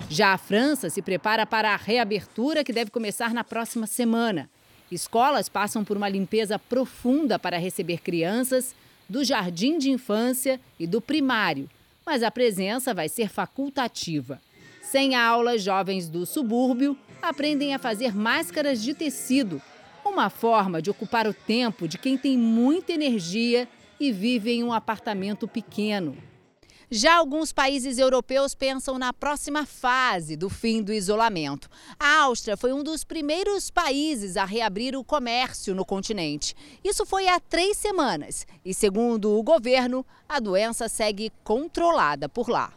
Já 0.10 0.34
a 0.34 0.38
França 0.40 0.90
se 0.90 1.04
prepara 1.04 1.46
para 1.46 1.72
a 1.72 1.78
reabertura 1.78 2.64
que 2.64 2.74
deve 2.74 2.90
começar 2.90 3.32
na 3.32 3.44
próxima 3.44 3.86
semana. 3.86 4.50
Escolas 4.92 5.48
passam 5.48 5.84
por 5.86 5.96
uma 5.96 6.10
limpeza 6.10 6.58
profunda 6.58 7.38
para 7.38 7.60
receber 7.60 8.00
crianças 8.00 8.74
do 9.08 9.24
jardim 9.24 9.78
de 9.78 9.92
infância 9.92 10.60
e 10.80 10.88
do 10.88 11.00
primário, 11.00 11.70
mas 12.04 12.24
a 12.24 12.32
presença 12.32 12.92
vai 12.92 13.08
ser 13.08 13.30
facultativa. 13.30 14.42
Sem 14.82 15.14
aula, 15.14 15.60
jovens 15.60 16.10
do 16.10 16.26
subúrbio 16.26 16.98
aprendem 17.22 17.76
a 17.76 17.80
fazer 17.80 18.16
máscaras 18.16 18.82
de 18.82 18.96
tecido, 18.96 19.62
uma 20.04 20.32
forma 20.32 20.82
de 20.82 20.90
ocupar 20.90 21.28
o 21.28 21.34
tempo 21.36 21.88
de 21.88 22.00
quem 22.00 22.18
tem 22.18 22.36
muita 22.36 22.92
energia 22.92 23.68
e 24.00 24.12
vive 24.12 24.52
em 24.52 24.64
um 24.64 24.74
apartamento 24.74 25.48
pequeno. 25.48 26.18
Já 26.92 27.18
alguns 27.18 27.54
países 27.54 28.00
europeus 28.00 28.56
pensam 28.56 28.98
na 28.98 29.14
próxima 29.14 29.64
fase 29.64 30.36
do 30.36 30.50
fim 30.50 30.82
do 30.82 30.92
isolamento. 30.92 31.70
A 32.00 32.22
Áustria 32.22 32.58
foi 32.58 32.74
um 32.74 32.82
dos 32.82 33.04
primeiros 33.04 33.70
países 33.70 34.36
a 34.36 34.44
reabrir 34.44 34.96
o 34.96 35.04
comércio 35.04 35.76
no 35.76 35.86
continente. 35.86 36.56
Isso 36.84 37.06
foi 37.06 37.28
há 37.28 37.40
três 37.40 37.78
semanas 37.78 38.48
e, 38.66 38.74
segundo 38.74 39.38
o 39.38 39.44
governo, 39.44 40.04
a 40.28 40.40
doença 40.40 40.90
segue 40.90 41.32
controlada 41.44 42.28
por 42.28 42.50
lá. 42.50 42.74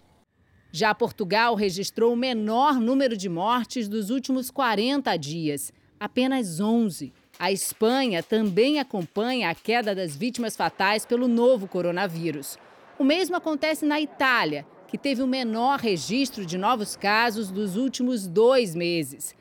Já 0.71 0.95
Portugal 0.95 1.55
registrou 1.55 2.13
o 2.13 2.17
menor 2.17 2.75
número 2.75 3.17
de 3.17 3.31
mortes 3.31 3.89
dos 3.89 4.11
últimos 4.11 4.51
40 4.51 5.17
dias, 5.17 5.73
apenas 5.99 6.61
11. 6.61 7.15
A 7.39 7.51
Espanha 7.51 8.23
também 8.23 8.79
acompanha 8.79 9.49
a 9.49 9.55
queda 9.55 9.95
das 9.95 10.15
vítimas 10.15 10.55
fatais 10.55 11.07
pelo 11.07 11.27
novo 11.27 11.67
coronavírus. 11.67 12.59
O 12.99 13.05
mesmo 13.05 13.37
acontece 13.37 13.85
na 13.85 14.01
Itália, 14.01 14.67
que 14.87 14.99
teve 14.99 15.23
o 15.23 15.27
menor 15.27 15.79
registro 15.79 16.45
de 16.45 16.59
novos 16.59 16.97
casos 16.97 17.51
dos 17.51 17.77
últimos 17.77 18.27
dois 18.27 18.75
meses. 18.75 19.35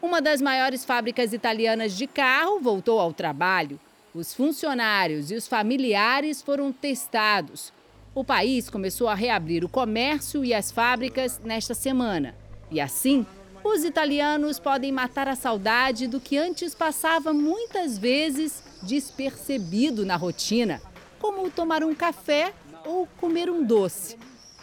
Uma 0.00 0.20
das 0.20 0.40
maiores 0.40 0.84
fábricas 0.84 1.32
italianas 1.32 1.96
de 1.96 2.06
carro 2.06 2.60
voltou 2.60 3.00
ao 3.00 3.12
trabalho. 3.12 3.80
Os 4.14 4.34
funcionários 4.34 5.30
e 5.30 5.34
os 5.34 5.48
familiares 5.48 6.42
foram 6.42 6.70
testados. 6.70 7.72
O 8.14 8.22
país 8.22 8.68
começou 8.68 9.08
a 9.08 9.14
reabrir 9.14 9.64
o 9.64 9.68
comércio 9.68 10.44
e 10.44 10.52
as 10.52 10.70
fábricas 10.70 11.40
nesta 11.42 11.74
semana. 11.74 12.34
E 12.70 12.80
assim, 12.80 13.26
os 13.64 13.84
italianos 13.84 14.58
podem 14.58 14.92
matar 14.92 15.26
a 15.26 15.34
saudade 15.34 16.06
do 16.06 16.20
que 16.20 16.36
antes 16.36 16.74
passava 16.74 17.32
muitas 17.32 17.98
vezes 17.98 18.62
despercebido 18.82 20.04
na 20.04 20.16
rotina, 20.16 20.80
como 21.18 21.50
tomar 21.50 21.82
um 21.82 21.94
café 21.94 22.52
ou 22.88 23.06
comer 23.18 23.50
um 23.50 23.62
doce, 23.62 24.18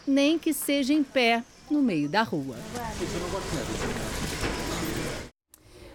nem 0.07 0.39
que 0.39 0.51
seja 0.51 0.91
em 0.91 1.03
pé 1.03 1.43
no 1.69 1.79
meio 1.79 2.09
da 2.09 2.23
rua. 2.23 2.55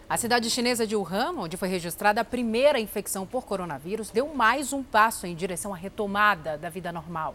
A 0.08 0.16
cidade 0.16 0.48
chinesa 0.48 0.86
de 0.86 0.94
Wuhan, 0.94 1.32
onde 1.36 1.56
foi 1.56 1.68
registrada 1.68 2.20
a 2.20 2.24
primeira 2.24 2.78
infecção 2.78 3.26
por 3.26 3.44
coronavírus, 3.44 4.10
deu 4.10 4.32
mais 4.32 4.72
um 4.72 4.80
passo 4.80 5.26
em 5.26 5.34
direção 5.34 5.74
à 5.74 5.76
retomada 5.76 6.56
da 6.56 6.68
vida 6.68 6.92
normal. 6.92 7.34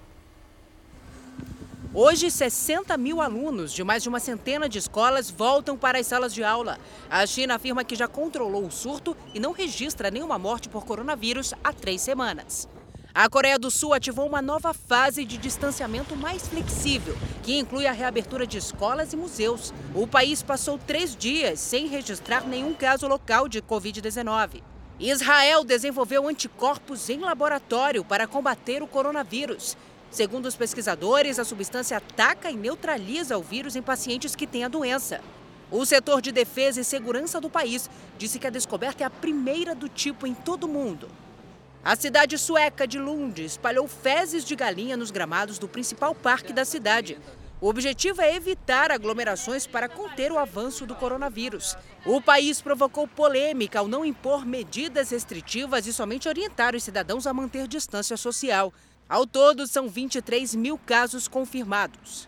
Hoje, 1.94 2.32
60 2.32 2.98
mil 2.98 3.22
alunos 3.22 3.74
de 3.74 3.84
mais 3.84 4.02
de 4.02 4.08
uma 4.08 4.20
centena 4.20 4.68
de 4.68 4.78
escolas 4.78 5.30
voltam 5.30 5.78
para 5.78 6.00
as 6.00 6.08
salas 6.08 6.34
de 6.34 6.44
aula. 6.44 6.78
A 7.10 7.26
China 7.26 7.56
afirma 7.56 7.84
que 7.84 7.96
já 7.96 8.08
controlou 8.08 8.66
o 8.66 8.72
surto 8.72 9.16
e 9.34 9.42
não 9.42 9.52
registra 9.52 10.10
nenhuma 10.10 10.40
morte 10.40 10.70
por 10.70 10.86
coronavírus 10.86 11.54
há 11.64 11.74
três 11.74 12.02
semanas. 12.02 12.68
A 13.18 13.30
Coreia 13.30 13.58
do 13.58 13.72
Sul 13.72 13.94
ativou 13.94 14.28
uma 14.28 14.42
nova 14.42 14.74
fase 14.74 15.24
de 15.24 15.38
distanciamento 15.38 16.18
mais 16.18 16.50
flexível, 16.50 17.18
que 17.44 17.58
inclui 17.58 17.88
a 17.88 17.94
reabertura 17.94 18.46
de 18.46 18.58
escolas 18.58 19.14
e 19.14 19.16
museus. 19.16 19.74
O 19.96 20.06
país 20.06 20.44
passou 20.44 20.78
três 20.78 21.16
dias 21.16 21.62
sem 21.62 21.88
registrar 21.88 22.46
nenhum 22.46 22.74
caso 22.74 23.08
local 23.08 23.48
de 23.48 23.62
Covid-19. 23.62 24.62
Israel 25.00 25.64
desenvolveu 25.64 26.28
anticorpos 26.28 27.10
em 27.10 27.20
laboratório 27.20 28.04
para 28.04 28.28
combater 28.28 28.84
o 28.84 28.88
coronavírus. 28.88 29.78
Segundo 30.12 30.48
os 30.48 30.58
pesquisadores, 30.58 31.40
a 31.40 31.46
substância 31.46 31.96
ataca 31.96 32.52
e 32.52 32.58
neutraliza 32.58 33.38
o 33.38 33.42
vírus 33.42 33.78
em 33.78 33.82
pacientes 33.82 34.36
que 34.36 34.46
têm 34.46 34.66
a 34.66 34.68
doença. 34.68 35.22
O 35.72 35.86
setor 35.86 36.22
de 36.22 36.34
defesa 36.34 36.82
e 36.82 36.84
segurança 36.84 37.40
do 37.40 37.50
país 37.50 37.90
disse 38.18 38.40
que 38.40 38.48
a 38.48 38.50
descoberta 38.50 39.06
é 39.06 39.08
a 39.08 39.10
primeira 39.10 39.74
do 39.74 39.88
tipo 39.88 40.28
em 40.28 40.34
todo 40.34 40.66
o 40.66 40.70
mundo. 40.70 41.08
A 41.86 41.96
cidade 41.96 42.36
sueca 42.40 42.88
de 42.88 42.98
Lund 42.98 43.46
espalhou 43.46 43.88
fezes 43.88 44.44
de 44.44 44.56
galinha 44.56 44.98
nos 44.98 45.12
gramados 45.12 45.60
do 45.60 45.68
principal 45.68 46.16
parque 46.16 46.52
da 46.52 46.66
cidade. 46.66 47.16
O 47.62 47.70
objetivo 47.70 48.24
é 48.24 48.36
evitar 48.36 48.92
aglomerações 48.92 49.68
para 49.68 49.88
conter 49.88 50.32
o 50.32 50.40
avanço 50.40 50.88
do 50.88 50.96
coronavírus. 50.96 51.78
O 52.04 52.20
país 52.20 52.60
provocou 52.60 53.08
polêmica 53.08 53.78
ao 53.78 53.88
não 53.88 54.04
impor 54.04 54.48
medidas 54.48 55.12
restritivas 55.12 55.86
e 55.86 55.94
somente 55.94 56.28
orientar 56.28 56.74
os 56.76 56.84
cidadãos 56.84 57.28
a 57.28 57.34
manter 57.36 57.68
distância 57.68 58.18
social. 58.18 58.74
Ao 59.08 59.28
todo, 59.28 59.68
são 59.68 59.88
23 59.88 60.56
mil 60.56 60.80
casos 60.80 61.28
confirmados. 61.28 62.28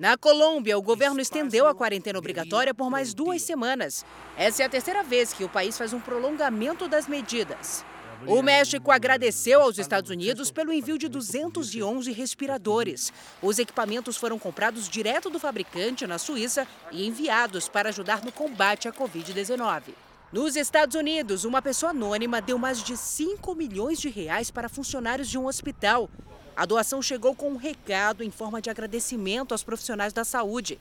Na 0.00 0.16
Colômbia, 0.16 0.76
o 0.76 0.82
governo 0.82 1.20
estendeu 1.20 1.68
a 1.68 1.74
quarentena 1.76 2.18
obrigatória 2.18 2.74
por 2.74 2.90
mais 2.90 3.14
duas 3.14 3.40
semanas. 3.42 4.04
Essa 4.36 4.64
é 4.64 4.66
a 4.66 4.68
terceira 4.68 5.04
vez 5.04 5.32
que 5.32 5.44
o 5.44 5.48
país 5.48 5.78
faz 5.78 5.92
um 5.92 6.00
prolongamento 6.00 6.88
das 6.88 7.06
medidas. 7.06 7.84
O 8.28 8.42
México 8.42 8.90
agradeceu 8.90 9.62
aos 9.62 9.78
Estados 9.78 10.10
Unidos 10.10 10.50
pelo 10.50 10.72
envio 10.72 10.98
de 10.98 11.08
211 11.08 12.10
respiradores. 12.10 13.12
Os 13.40 13.60
equipamentos 13.60 14.16
foram 14.16 14.36
comprados 14.36 14.88
direto 14.88 15.30
do 15.30 15.38
fabricante 15.38 16.08
na 16.08 16.18
Suíça 16.18 16.66
e 16.90 17.06
enviados 17.06 17.68
para 17.68 17.90
ajudar 17.90 18.24
no 18.24 18.32
combate 18.32 18.88
à 18.88 18.92
Covid-19. 18.92 19.94
Nos 20.32 20.56
Estados 20.56 20.96
Unidos, 20.96 21.44
uma 21.44 21.62
pessoa 21.62 21.90
anônima 21.90 22.42
deu 22.42 22.58
mais 22.58 22.82
de 22.82 22.96
5 22.96 23.54
milhões 23.54 24.00
de 24.00 24.08
reais 24.08 24.50
para 24.50 24.68
funcionários 24.68 25.28
de 25.28 25.38
um 25.38 25.46
hospital. 25.46 26.10
A 26.56 26.66
doação 26.66 27.00
chegou 27.00 27.32
com 27.32 27.50
um 27.50 27.56
recado 27.56 28.24
em 28.24 28.30
forma 28.30 28.60
de 28.60 28.68
agradecimento 28.68 29.52
aos 29.52 29.62
profissionais 29.62 30.12
da 30.12 30.24
saúde, 30.24 30.80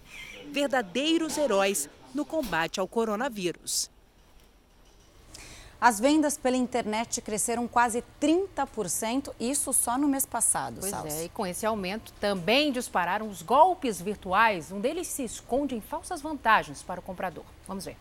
verdadeiros 0.52 1.38
heróis 1.38 1.88
no 2.12 2.26
combate 2.26 2.80
ao 2.80 2.88
coronavírus. 2.88 3.94
As 5.80 6.00
vendas 6.00 6.38
pela 6.38 6.56
internet 6.56 7.22
cresceram 7.22 7.68
quase 7.68 8.04
30%, 8.22 9.34
isso 9.40 9.74
só 9.74 9.98
no 9.98 10.08
mês 10.08 10.26
passado. 10.26 10.78
Pois 10.80 10.94
é, 10.94 11.26
e 11.26 11.30
com 11.30 11.46
esse 11.46 11.66
aumento 11.66 12.14
também 12.14 12.72
dispararam 12.72 13.30
os 13.30 13.42
golpes 13.42 14.02
virtuais. 14.02 14.72
Um 14.72 14.80
deles 14.80 15.08
se 15.08 15.24
esconde 15.24 15.76
em 15.76 15.82
falsas 15.82 16.22
vantagens 16.22 16.82
para 16.82 17.00
o 17.00 17.04
comprador. 17.04 17.44
Vamos 17.68 17.86
ver. 17.86 17.98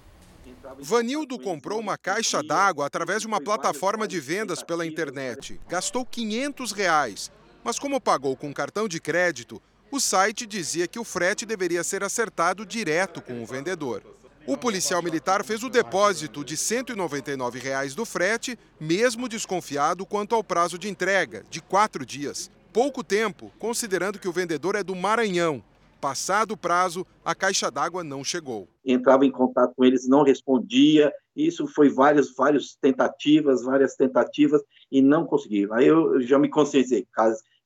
Vanildo 0.78 1.38
comprou 1.38 1.81
uma 1.81 1.97
caixa 1.99 2.43
d'água 2.43 2.87
através 2.87 3.23
de 3.23 3.26
uma 3.26 3.40
plataforma 3.40 4.07
de 4.07 4.21
vendas 4.21 4.62
pela 4.62 4.87
internet. 4.87 5.61
Gastou 5.69 6.04
500 6.04 6.73
reais, 6.73 7.31
mas 7.62 7.78
como 7.78 8.00
pagou 8.00 8.37
com 8.37 8.52
cartão 8.52 8.87
de 8.87 9.00
crédito, 9.00 9.61
o 9.90 10.00
site 10.00 10.47
dizia 10.47 10.87
que 10.87 10.99
o 10.99 11.04
frete 11.04 11.47
deveria 11.47 11.85
ser 11.85 12.02
acertado 12.02 12.66
direto 12.66 13.23
com 13.23 13.43
o 13.43 13.47
vendedor. 13.47 14.02
O 14.46 14.58
policial 14.58 15.02
militar 15.02 15.42
fez 15.42 15.62
o 15.62 15.70
depósito 15.70 16.44
de 16.44 16.54
199 16.54 17.58
reais 17.58 17.94
do 17.94 18.04
frete, 18.04 18.58
mesmo 18.78 19.26
desconfiado 19.26 20.04
quanto 20.04 20.34
ao 20.34 20.44
prazo 20.44 20.78
de 20.78 20.86
entrega, 20.86 21.42
de 21.48 21.62
quatro 21.62 22.04
dias. 22.04 22.50
Pouco 22.70 23.02
tempo, 23.02 23.50
considerando 23.58 24.18
que 24.18 24.28
o 24.28 24.32
vendedor 24.32 24.74
é 24.74 24.82
do 24.82 24.94
Maranhão. 24.94 25.62
Passado 25.98 26.50
o 26.50 26.56
prazo, 26.58 27.06
a 27.24 27.34
caixa 27.34 27.70
d'água 27.70 28.04
não 28.04 28.22
chegou. 28.22 28.68
Entrava 28.84 29.24
em 29.24 29.30
contato 29.30 29.72
com 29.74 29.82
eles, 29.82 30.06
não 30.06 30.22
respondia. 30.22 31.10
Isso 31.34 31.66
foi 31.66 31.88
várias, 31.88 32.34
várias 32.34 32.76
tentativas, 32.78 33.62
várias 33.62 33.96
tentativas 33.96 34.60
e 34.92 35.00
não 35.00 35.24
conseguiram. 35.24 35.72
Aí 35.72 35.86
eu 35.86 36.20
já 36.20 36.38
me 36.38 36.50
conscientizei, 36.50 37.06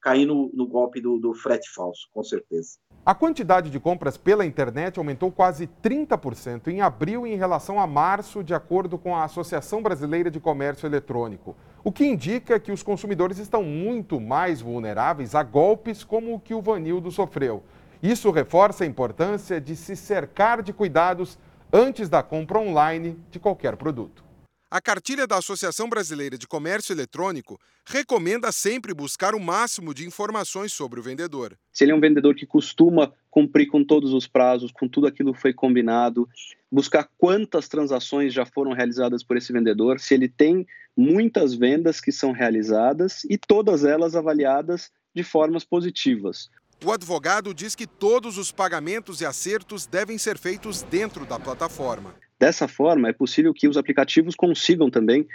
caí 0.01 0.25
no, 0.25 0.49
no 0.55 0.69
golpe 0.69 1.01
do, 1.01 1.19
do 1.19 1.35
frete 1.35 1.69
falso, 1.75 2.07
com 2.13 2.23
certeza. 2.23 2.79
A 3.09 3.15
quantidade 3.15 3.71
de 3.71 3.81
compras 3.81 4.19
pela 4.19 4.45
internet 4.45 4.99
aumentou 4.99 5.33
quase 5.33 5.67
30% 5.83 6.69
em 6.69 6.83
abril 6.83 7.27
em 7.27 7.37
relação 7.37 7.81
a 7.81 7.87
março, 7.87 8.45
de 8.45 8.53
acordo 8.53 8.99
com 8.99 9.17
a 9.17 9.25
Associação 9.25 9.83
Brasileira 9.83 10.31
de 10.31 10.39
Comércio 10.39 10.87
Eletrônico, 10.87 11.57
o 11.83 11.91
que 11.91 12.05
indica 12.05 12.61
que 12.61 12.71
os 12.71 12.83
consumidores 12.83 13.39
estão 13.39 13.63
muito 13.63 14.21
mais 14.21 14.61
vulneráveis 14.61 15.35
a 15.35 15.43
golpes 15.43 16.05
como 16.05 16.35
o 16.35 16.39
que 16.39 16.53
o 16.53 16.61
Vanildo 16.61 17.11
sofreu. 17.11 17.63
Isso 18.03 18.31
reforça 18.31 18.85
a 18.85 18.87
importância 18.87 19.59
de 19.59 19.75
se 19.75 19.97
cercar 19.97 20.63
de 20.63 20.75
cuidados 20.75 21.39
antes 21.73 22.11
da 22.11 22.23
compra 22.23 22.59
online 22.59 23.19
de 23.31 23.41
qualquer 23.41 23.79
produto. 23.79 24.23
A 24.71 24.83
cartilha 24.83 25.27
da 25.27 25.39
Associação 25.39 25.89
Brasileira 25.89 26.37
de 26.37 26.47
Comércio 26.47 26.93
Eletrônico 26.93 27.59
recomenda 27.87 28.53
sempre 28.53 28.93
buscar 28.93 29.35
o 29.35 29.41
máximo 29.41 29.95
de 29.95 30.07
informações 30.07 30.75
sobre 30.75 31.01
o 31.01 31.03
vendedor. 31.03 31.57
Se 31.79 31.85
ele 31.85 31.93
é 31.93 31.95
um 31.95 32.01
vendedor 32.01 32.35
que 32.35 32.45
costuma 32.45 33.13
cumprir 33.31 33.69
com 33.69 33.85
todos 33.85 34.13
os 34.13 34.27
prazos, 34.27 34.73
com 34.73 34.89
tudo 34.89 35.07
aquilo 35.07 35.33
que 35.33 35.41
foi 35.41 35.53
combinado, 35.53 36.29
buscar 36.73 37.09
quantas 37.17 37.69
transações 37.69 38.35
já 38.35 38.45
foram 38.45 38.73
realizadas 38.73 39.23
por 39.23 39.37
esse 39.37 39.53
vendedor, 39.53 40.01
se 40.01 40.13
ele 40.13 40.29
tem 40.29 40.67
muitas 40.97 41.55
vendas 41.55 42.01
que 42.01 42.11
são 42.11 42.33
realizadas 42.33 43.23
e 43.31 43.39
todas 43.39 43.85
elas 43.85 44.17
avaliadas 44.17 44.91
de 45.15 45.23
formas 45.23 45.63
positivas. 45.63 46.51
O 46.85 46.91
advogado 46.91 47.55
diz 47.55 47.77
que 47.77 47.87
todos 47.87 48.39
os 48.39 48.51
pagamentos 48.51 49.21
e 49.21 49.25
acertos 49.25 49.87
devem 49.87 50.19
ser 50.19 50.37
feitos 50.37 50.83
dentro 50.83 51.25
da 51.25 51.39
plataforma. 51.39 52.13
Dessa 52.41 52.67
forma, 52.67 53.09
é 53.09 53.13
possível 53.13 53.55
que 53.55 53.69
os 53.69 53.77
aplicativos 53.77 54.35
consigam 54.35 54.91
também 54.91 55.29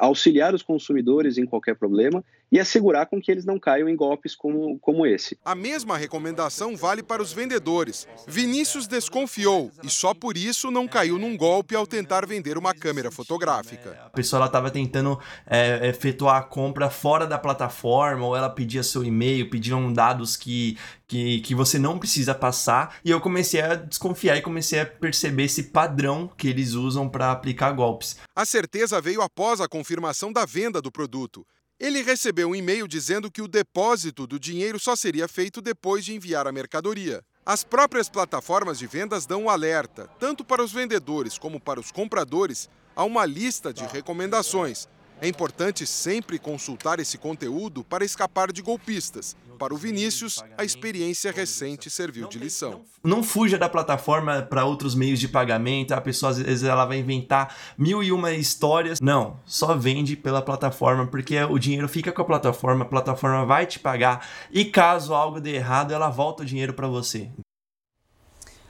auxiliar 0.00 0.54
os 0.54 0.62
consumidores 0.62 1.38
em 1.38 1.46
qualquer 1.46 1.76
problema 1.76 2.24
e 2.50 2.58
assegurar 2.58 3.06
com 3.06 3.20
que 3.20 3.30
eles 3.30 3.44
não 3.44 3.58
caiam 3.58 3.88
em 3.88 3.96
golpes 3.96 4.34
como, 4.34 4.78
como 4.78 5.06
esse. 5.06 5.38
A 5.44 5.54
mesma 5.54 5.96
recomendação 5.96 6.76
vale 6.76 7.02
para 7.02 7.22
os 7.22 7.32
vendedores. 7.32 8.08
Vinícius 8.26 8.86
desconfiou 8.86 9.70
e 9.82 9.90
só 9.90 10.14
por 10.14 10.36
isso 10.36 10.70
não 10.70 10.88
caiu 10.88 11.18
num 11.18 11.36
golpe 11.36 11.76
ao 11.76 11.86
tentar 11.86 12.26
vender 12.26 12.56
uma 12.56 12.74
câmera 12.74 13.10
fotográfica. 13.10 13.98
A 14.06 14.10
pessoa 14.10 14.46
estava 14.46 14.70
tentando 14.70 15.18
é, 15.46 15.88
efetuar 15.88 16.36
a 16.36 16.42
compra 16.42 16.88
fora 16.88 17.26
da 17.26 17.38
plataforma 17.38 18.26
ou 18.26 18.34
ela 18.34 18.48
pedia 18.48 18.82
seu 18.82 19.04
e-mail, 19.04 19.50
pediam 19.50 19.92
dados 19.92 20.36
que, 20.36 20.78
que, 21.06 21.40
que 21.40 21.54
você 21.54 21.78
não 21.78 21.98
precisa 21.98 22.34
passar 22.34 22.96
e 23.04 23.10
eu 23.10 23.20
comecei 23.20 23.60
a 23.60 23.74
desconfiar 23.74 24.36
e 24.36 24.42
comecei 24.42 24.80
a 24.80 24.86
perceber 24.86 25.44
esse 25.44 25.64
padrão 25.64 26.30
que 26.36 26.48
eles 26.48 26.72
usam 26.72 27.08
para 27.08 27.30
aplicar 27.30 27.72
golpes. 27.72 28.16
A 28.34 28.44
certeza 28.44 29.00
veio 29.00 29.20
após 29.20 29.60
a 29.60 29.67
confirmação 29.68 30.32
da 30.32 30.44
venda 30.44 30.80
do 30.80 30.90
produto. 30.90 31.46
Ele 31.78 32.02
recebeu 32.02 32.48
um 32.48 32.54
e-mail 32.54 32.88
dizendo 32.88 33.30
que 33.30 33.40
o 33.40 33.46
depósito 33.46 34.26
do 34.26 34.38
dinheiro 34.38 34.80
só 34.80 34.96
seria 34.96 35.28
feito 35.28 35.60
depois 35.60 36.04
de 36.04 36.14
enviar 36.14 36.46
a 36.46 36.52
mercadoria. 36.52 37.22
As 37.46 37.62
próprias 37.62 38.08
plataformas 38.08 38.78
de 38.78 38.86
vendas 38.86 39.26
dão 39.26 39.44
um 39.44 39.50
alerta, 39.50 40.08
tanto 40.18 40.44
para 40.44 40.62
os 40.62 40.72
vendedores 40.72 41.38
como 41.38 41.60
para 41.60 41.78
os 41.78 41.92
compradores, 41.92 42.68
a 42.96 43.04
uma 43.04 43.24
lista 43.24 43.72
de 43.72 43.84
recomendações. 43.86 44.88
É 45.20 45.26
importante 45.26 45.86
sempre 45.86 46.38
consultar 46.38 47.00
esse 47.00 47.16
conteúdo 47.16 47.84
para 47.84 48.04
escapar 48.04 48.52
de 48.52 48.60
golpistas. 48.60 49.36
Para 49.58 49.74
o 49.74 49.76
Vinícius, 49.76 50.42
a 50.56 50.64
experiência 50.64 51.32
recente 51.32 51.90
serviu 51.90 52.28
de 52.28 52.38
lição. 52.38 52.82
Não 53.02 53.24
fuja 53.24 53.58
da 53.58 53.68
plataforma 53.68 54.40
para 54.42 54.64
outros 54.64 54.94
meios 54.94 55.18
de 55.18 55.26
pagamento. 55.26 55.92
A 55.92 56.00
pessoa 56.00 56.30
às 56.30 56.38
vezes 56.38 56.62
ela 56.62 56.84
vai 56.84 56.98
inventar 56.98 57.54
mil 57.76 58.02
e 58.02 58.12
uma 58.12 58.32
histórias. 58.32 59.00
Não, 59.00 59.40
só 59.44 59.74
vende 59.74 60.14
pela 60.14 60.40
plataforma 60.40 61.06
porque 61.06 61.42
o 61.42 61.58
dinheiro 61.58 61.88
fica 61.88 62.12
com 62.12 62.22
a 62.22 62.24
plataforma, 62.24 62.84
a 62.84 62.88
plataforma 62.88 63.44
vai 63.44 63.66
te 63.66 63.80
pagar 63.80 64.26
e 64.50 64.64
caso 64.64 65.12
algo 65.12 65.40
dê 65.40 65.56
errado, 65.56 65.92
ela 65.92 66.08
volta 66.08 66.44
o 66.44 66.46
dinheiro 66.46 66.72
para 66.72 66.86
você. 66.86 67.28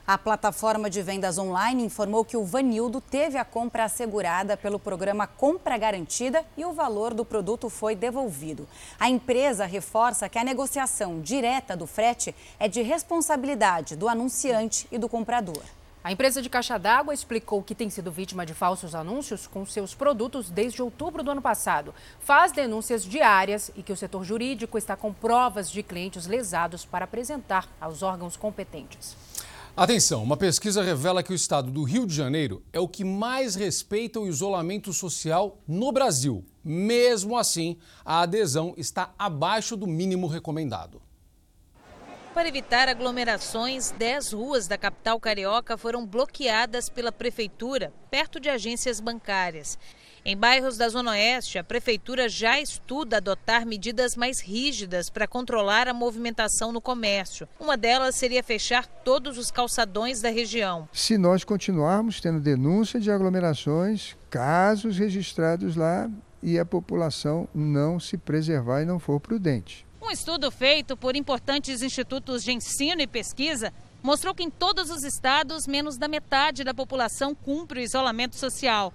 A 0.09 0.17
plataforma 0.17 0.89
de 0.89 1.03
vendas 1.03 1.37
online 1.37 1.83
informou 1.83 2.25
que 2.25 2.35
o 2.35 2.43
Vanildo 2.43 2.99
teve 2.99 3.37
a 3.37 3.45
compra 3.45 3.83
assegurada 3.83 4.57
pelo 4.57 4.79
programa 4.79 5.27
Compra 5.27 5.77
Garantida 5.77 6.43
e 6.57 6.65
o 6.65 6.73
valor 6.73 7.13
do 7.13 7.23
produto 7.23 7.69
foi 7.69 7.95
devolvido. 7.95 8.67
A 8.99 9.07
empresa 9.07 9.67
reforça 9.67 10.27
que 10.27 10.39
a 10.39 10.43
negociação 10.43 11.21
direta 11.21 11.77
do 11.77 11.85
frete 11.85 12.33
é 12.57 12.67
de 12.67 12.81
responsabilidade 12.81 13.95
do 13.95 14.09
anunciante 14.09 14.87
e 14.91 14.97
do 14.97 15.07
comprador. 15.07 15.61
A 16.03 16.11
empresa 16.11 16.41
de 16.41 16.49
caixa 16.49 16.79
d'água 16.79 17.13
explicou 17.13 17.61
que 17.61 17.75
tem 17.75 17.91
sido 17.91 18.11
vítima 18.11 18.47
de 18.47 18.55
falsos 18.55 18.95
anúncios 18.95 19.45
com 19.45 19.63
seus 19.63 19.93
produtos 19.93 20.49
desde 20.49 20.81
outubro 20.81 21.21
do 21.21 21.29
ano 21.29 21.41
passado. 21.43 21.93
Faz 22.19 22.51
denúncias 22.51 23.03
diárias 23.03 23.69
e 23.75 23.83
que 23.83 23.93
o 23.93 23.97
setor 23.97 24.23
jurídico 24.23 24.75
está 24.75 24.95
com 24.95 25.13
provas 25.13 25.69
de 25.69 25.83
clientes 25.83 26.25
lesados 26.25 26.83
para 26.83 27.05
apresentar 27.05 27.67
aos 27.79 28.01
órgãos 28.01 28.35
competentes. 28.35 29.15
Atenção, 29.79 30.21
uma 30.23 30.35
pesquisa 30.35 30.83
revela 30.83 31.23
que 31.23 31.31
o 31.31 31.33
estado 31.33 31.71
do 31.71 31.83
Rio 31.83 32.05
de 32.05 32.13
Janeiro 32.13 32.61
é 32.73 32.81
o 32.81 32.87
que 32.89 33.05
mais 33.05 33.55
respeita 33.55 34.19
o 34.19 34.27
isolamento 34.27 34.91
social 34.91 35.57
no 35.65 35.89
Brasil. 35.89 36.43
Mesmo 36.61 37.37
assim, 37.37 37.77
a 38.03 38.19
adesão 38.19 38.73
está 38.75 39.13
abaixo 39.17 39.77
do 39.77 39.87
mínimo 39.87 40.27
recomendado. 40.27 41.01
Para 42.33 42.49
evitar 42.49 42.89
aglomerações, 42.89 43.91
10 43.91 44.33
ruas 44.33 44.67
da 44.67 44.77
capital 44.77 45.17
carioca 45.17 45.77
foram 45.77 46.05
bloqueadas 46.05 46.89
pela 46.89 47.09
prefeitura, 47.09 47.93
perto 48.11 48.37
de 48.37 48.49
agências 48.49 48.99
bancárias. 48.99 49.79
Em 50.25 50.35
bairros 50.35 50.75
da 50.75 50.89
Zona 50.89 51.11
Oeste, 51.11 51.57
a 51.57 51.63
prefeitura 51.63 52.27
já 52.27 52.59
estuda 52.59 53.17
adotar 53.17 53.65
medidas 53.65 54.15
mais 54.17 54.41
rígidas 54.41 55.09
para 55.09 55.27
controlar 55.27 55.87
a 55.87 55.93
movimentação 55.93 56.73
no 56.73 56.81
comércio. 56.81 57.47
Uma 57.59 57.77
delas 57.77 58.15
seria 58.15 58.43
fechar 58.43 58.85
todos 58.85 59.37
os 59.37 59.49
calçadões 59.49 60.21
da 60.21 60.29
região. 60.29 60.89
Se 60.91 61.17
nós 61.17 61.43
continuarmos 61.43 62.19
tendo 62.19 62.39
denúncia 62.39 62.99
de 62.99 63.09
aglomerações, 63.09 64.15
casos 64.29 64.97
registrados 64.97 65.75
lá 65.75 66.09
e 66.43 66.59
a 66.59 66.65
população 66.65 67.47
não 67.55 67.99
se 67.99 68.17
preservar 68.17 68.81
e 68.81 68.85
não 68.85 68.99
for 68.99 69.19
prudente. 69.19 69.87
Um 70.01 70.11
estudo 70.11 70.51
feito 70.51 70.97
por 70.97 71.15
importantes 71.15 71.81
institutos 71.81 72.43
de 72.43 72.51
ensino 72.51 73.01
e 73.01 73.07
pesquisa 73.07 73.73
mostrou 74.01 74.33
que 74.33 74.43
em 74.43 74.49
todos 74.49 74.89
os 74.89 75.03
estados, 75.03 75.67
menos 75.67 75.97
da 75.97 76.07
metade 76.07 76.63
da 76.63 76.73
população 76.73 77.35
cumpre 77.35 77.79
o 77.79 77.83
isolamento 77.83 78.35
social. 78.35 78.93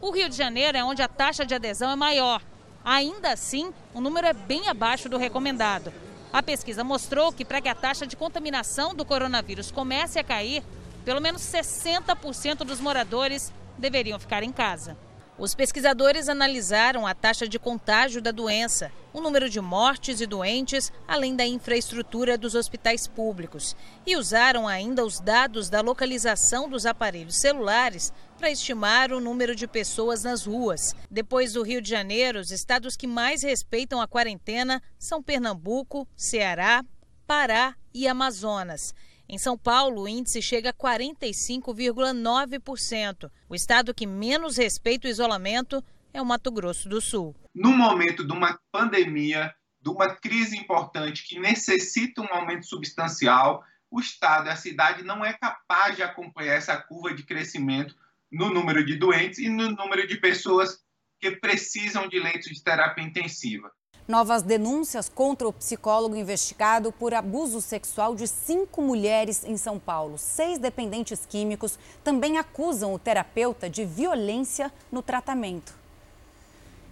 O 0.00 0.10
Rio 0.10 0.28
de 0.28 0.36
Janeiro 0.36 0.76
é 0.76 0.84
onde 0.84 1.00
a 1.00 1.08
taxa 1.08 1.46
de 1.46 1.54
adesão 1.54 1.90
é 1.90 1.96
maior. 1.96 2.42
Ainda 2.84 3.32
assim, 3.32 3.72
o 3.94 4.00
número 4.00 4.26
é 4.26 4.32
bem 4.32 4.68
abaixo 4.68 5.08
do 5.08 5.16
recomendado. 5.16 5.92
A 6.32 6.42
pesquisa 6.42 6.84
mostrou 6.84 7.32
que 7.32 7.44
para 7.44 7.60
que 7.60 7.68
a 7.68 7.74
taxa 7.74 8.06
de 8.06 8.16
contaminação 8.16 8.94
do 8.94 9.04
coronavírus 9.04 9.70
comece 9.70 10.18
a 10.18 10.24
cair, 10.24 10.62
pelo 11.04 11.20
menos 11.20 11.42
60% 11.42 12.58
dos 12.58 12.78
moradores 12.78 13.52
deveriam 13.78 14.18
ficar 14.18 14.42
em 14.42 14.52
casa. 14.52 14.96
Os 15.38 15.54
pesquisadores 15.54 16.30
analisaram 16.30 17.06
a 17.06 17.14
taxa 17.14 17.46
de 17.46 17.58
contágio 17.58 18.22
da 18.22 18.30
doença, 18.30 18.90
o 19.12 19.20
número 19.20 19.50
de 19.50 19.60
mortes 19.60 20.22
e 20.22 20.26
doentes, 20.26 20.90
além 21.06 21.36
da 21.36 21.46
infraestrutura 21.46 22.38
dos 22.38 22.54
hospitais 22.54 23.06
públicos. 23.06 23.76
E 24.06 24.16
usaram 24.16 24.66
ainda 24.66 25.04
os 25.04 25.20
dados 25.20 25.68
da 25.68 25.82
localização 25.82 26.70
dos 26.70 26.86
aparelhos 26.86 27.36
celulares 27.36 28.14
para 28.38 28.50
estimar 28.50 29.12
o 29.12 29.20
número 29.20 29.54
de 29.54 29.66
pessoas 29.66 30.22
nas 30.22 30.46
ruas. 30.46 30.94
Depois 31.10 31.52
do 31.52 31.62
Rio 31.62 31.82
de 31.82 31.90
Janeiro, 31.90 32.40
os 32.40 32.50
estados 32.50 32.96
que 32.96 33.06
mais 33.06 33.42
respeitam 33.42 34.00
a 34.00 34.08
quarentena 34.08 34.82
são 34.98 35.22
Pernambuco, 35.22 36.08
Ceará, 36.16 36.82
Pará 37.26 37.74
e 37.92 38.08
Amazonas. 38.08 38.94
Em 39.28 39.38
São 39.38 39.58
Paulo, 39.58 40.02
o 40.02 40.08
índice 40.08 40.40
chega 40.40 40.70
a 40.70 40.72
45,9%. 40.72 43.28
O 43.48 43.56
estado 43.56 43.92
que 43.92 44.06
menos 44.06 44.56
respeita 44.56 45.08
o 45.08 45.10
isolamento 45.10 45.82
é 46.12 46.22
o 46.22 46.24
Mato 46.24 46.52
Grosso 46.52 46.88
do 46.88 47.00
Sul. 47.00 47.34
No 47.52 47.72
momento 47.72 48.24
de 48.24 48.32
uma 48.32 48.56
pandemia, 48.70 49.52
de 49.80 49.90
uma 49.90 50.14
crise 50.14 50.56
importante 50.56 51.26
que 51.26 51.40
necessita 51.40 52.22
um 52.22 52.32
aumento 52.32 52.66
substancial, 52.66 53.64
o 53.90 53.98
estado, 53.98 54.48
a 54.48 54.54
cidade 54.54 55.02
não 55.02 55.24
é 55.24 55.32
capaz 55.32 55.96
de 55.96 56.04
acompanhar 56.04 56.54
essa 56.54 56.76
curva 56.76 57.12
de 57.12 57.24
crescimento 57.24 57.96
no 58.30 58.48
número 58.50 58.86
de 58.86 58.94
doentes 58.96 59.40
e 59.40 59.48
no 59.48 59.72
número 59.72 60.06
de 60.06 60.18
pessoas 60.18 60.78
que 61.18 61.32
precisam 61.32 62.06
de 62.08 62.20
leitos 62.20 62.50
de 62.50 62.62
terapia 62.62 63.02
intensiva. 63.02 63.72
Novas 64.08 64.40
denúncias 64.40 65.08
contra 65.08 65.48
o 65.48 65.52
psicólogo 65.52 66.14
investigado 66.14 66.92
por 66.92 67.12
abuso 67.12 67.60
sexual 67.60 68.14
de 68.14 68.28
cinco 68.28 68.80
mulheres 68.80 69.44
em 69.44 69.56
São 69.56 69.80
Paulo. 69.80 70.16
Seis 70.16 70.60
dependentes 70.60 71.26
químicos 71.26 71.76
também 72.04 72.38
acusam 72.38 72.94
o 72.94 73.00
terapeuta 73.00 73.68
de 73.68 73.84
violência 73.84 74.72
no 74.92 75.02
tratamento. 75.02 75.74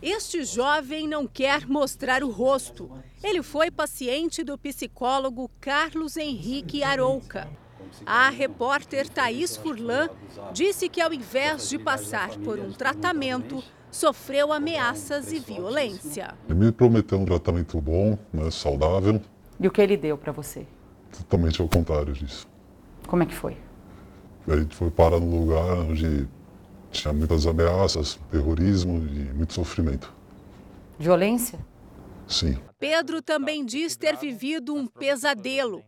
Este 0.03 0.45
jovem 0.45 1.07
não 1.07 1.25
quer 1.25 1.69
mostrar 1.69 2.25
o 2.25 2.31
rosto. 2.33 2.91
Ele 3.23 3.45
foi 3.45 3.71
paciente 3.71 4.43
do 4.43 4.59
psicólogo 4.59 5.49
Carlos 5.61 6.17
Henrique 6.17 6.83
Arouca. 6.83 7.49
A 8.05 8.29
repórter 8.29 9.09
Thaís 9.09 9.57
Furlan 9.57 10.09
disse 10.53 10.89
que, 10.89 11.01
ao 11.01 11.13
invés 11.13 11.69
de 11.69 11.79
passar 11.79 12.37
por 12.39 12.59
um 12.59 12.73
tratamento, 12.73 13.63
sofreu 13.95 14.53
ameaças 14.53 15.33
e 15.33 15.39
violência. 15.39 16.35
Ele 16.49 16.59
me 16.59 16.73
prometeu 16.73 17.17
um 17.19 17.25
tratamento 17.25 17.81
bom, 17.81 18.19
né, 18.33 18.51
saudável. 18.51 19.21
E 19.61 19.69
o 19.69 19.71
que 19.71 19.81
ele 19.81 19.97
deu 19.97 20.19
para 20.19 20.33
você? 20.33 20.67
Totalmente 21.17 21.63
ao 21.63 21.69
contrário 21.69 22.13
disso. 22.13 22.45
Como 23.07 23.23
é 23.23 23.27
que 23.27 23.35
foi? 23.35 23.57
A 24.49 24.57
gente 24.57 24.75
foi 24.75 24.91
parar 24.91 25.21
num 25.21 25.39
lugar 25.39 25.79
onde 25.79 26.27
tinha 26.91 27.15
muitas 27.15 27.47
ameaças, 27.47 28.19
terrorismo 28.33 28.99
e 29.07 29.33
muito 29.33 29.55
sofrimento. 29.55 30.13
Violência? 30.99 31.61
Sim. 32.27 32.59
Pedro 32.81 33.23
também 33.23 33.65
diz 33.65 33.97
ter 33.97 34.17
vivido 34.17 34.75
um 34.75 34.89
pesadelo. 34.89 35.85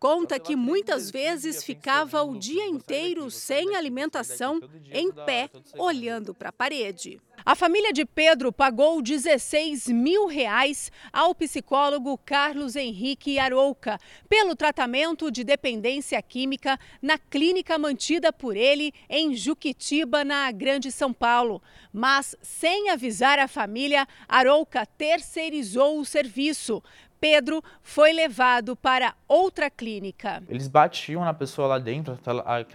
Conta 0.00 0.40
que 0.40 0.56
muitas 0.56 1.10
vezes 1.10 1.62
ficava 1.62 2.22
o 2.22 2.38
dia 2.38 2.66
inteiro 2.66 3.30
sem 3.30 3.76
alimentação, 3.76 4.58
em 4.90 5.12
pé, 5.12 5.50
olhando 5.76 6.34
para 6.34 6.48
a 6.48 6.52
parede. 6.52 7.20
A 7.44 7.54
família 7.54 7.92
de 7.92 8.06
Pedro 8.06 8.50
pagou 8.50 9.02
16 9.02 9.88
mil 9.88 10.26
reais 10.26 10.90
ao 11.12 11.34
psicólogo 11.34 12.18
Carlos 12.18 12.76
Henrique 12.76 13.38
Arouca 13.38 13.98
pelo 14.28 14.56
tratamento 14.56 15.30
de 15.30 15.44
dependência 15.44 16.20
química 16.22 16.78
na 17.00 17.18
clínica 17.18 17.78
mantida 17.78 18.32
por 18.32 18.56
ele 18.56 18.92
em 19.08 19.34
Juquitiba, 19.34 20.24
na 20.24 20.50
Grande 20.50 20.90
São 20.90 21.12
Paulo. 21.12 21.62
Mas, 21.92 22.36
sem 22.40 22.88
avisar 22.88 23.38
a 23.38 23.48
família, 23.48 24.06
Arouca 24.28 24.86
terceirizou 24.86 25.98
o 25.98 26.04
serviço. 26.04 26.82
Pedro 27.20 27.62
foi 27.82 28.12
levado 28.12 28.74
para 28.74 29.14
outra 29.28 29.68
clínica. 29.68 30.42
Eles 30.48 30.66
batiam 30.66 31.22
na 31.22 31.34
pessoa 31.34 31.68
lá 31.68 31.78
dentro, 31.78 32.18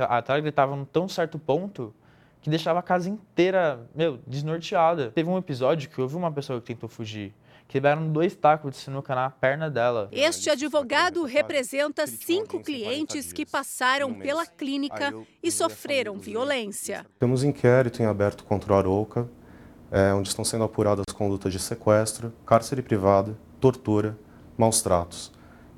até 0.10 0.32
ela 0.32 0.42
gritava 0.42 0.76
num 0.76 0.86
tão 0.86 1.10
certo 1.10 1.40
ponto 1.40 1.94
que 2.42 2.50
deixava 2.50 2.78
a 2.78 2.84
casa 2.84 3.10
inteira, 3.10 3.90
meu, 3.96 4.20
desnorteada. 4.28 5.10
Teve 5.10 5.28
um 5.28 5.38
episódio 5.38 5.90
que 5.90 6.00
houve 6.00 6.16
uma 6.16 6.32
pessoa 6.32 6.62
que 6.62 6.68
tentou 6.68 6.88
fugir. 6.88 7.34
Quebraram 7.68 8.08
dois 8.12 8.36
tacos 8.36 8.70
de 8.70 8.78
sinuca 8.78 9.16
na 9.16 9.32
perna 9.32 9.68
dela. 9.68 10.08
Este 10.12 10.52
advogado 10.52 11.24
representa 11.24 12.06
cinco 12.06 12.60
clientes 12.60 13.34
que 13.34 13.48
passaram 13.48 14.14
pela 14.14 14.46
clínica 14.46 15.12
e 15.42 15.50
sofreram 15.50 16.20
violência. 16.20 17.04
Temos 17.18 17.44
inquérito 17.44 18.04
em 18.04 18.06
aberto 18.06 18.44
contra 18.44 18.74
o 18.74 18.76
Arouca, 18.76 19.28
é, 19.92 20.14
onde 20.14 20.30
estão 20.30 20.46
sendo 20.46 20.64
apuradas 20.64 21.06
condutas 21.12 21.52
de 21.52 21.58
sequestro, 21.58 22.32
cárcere 22.46 22.84
privado, 22.84 23.36
tortura, 23.60 24.16
maus 24.58 24.82
tratos. 24.82 25.32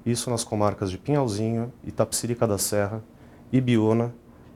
Isso 0.06 0.30
nas 0.30 0.44
comarcas 0.44 0.90
de 0.90 0.98
Pinhalzinho, 0.98 1.74
Itapsirica 1.84 2.48
da 2.48 2.58
Serra, 2.58 3.04
Ibiúna 3.52 4.16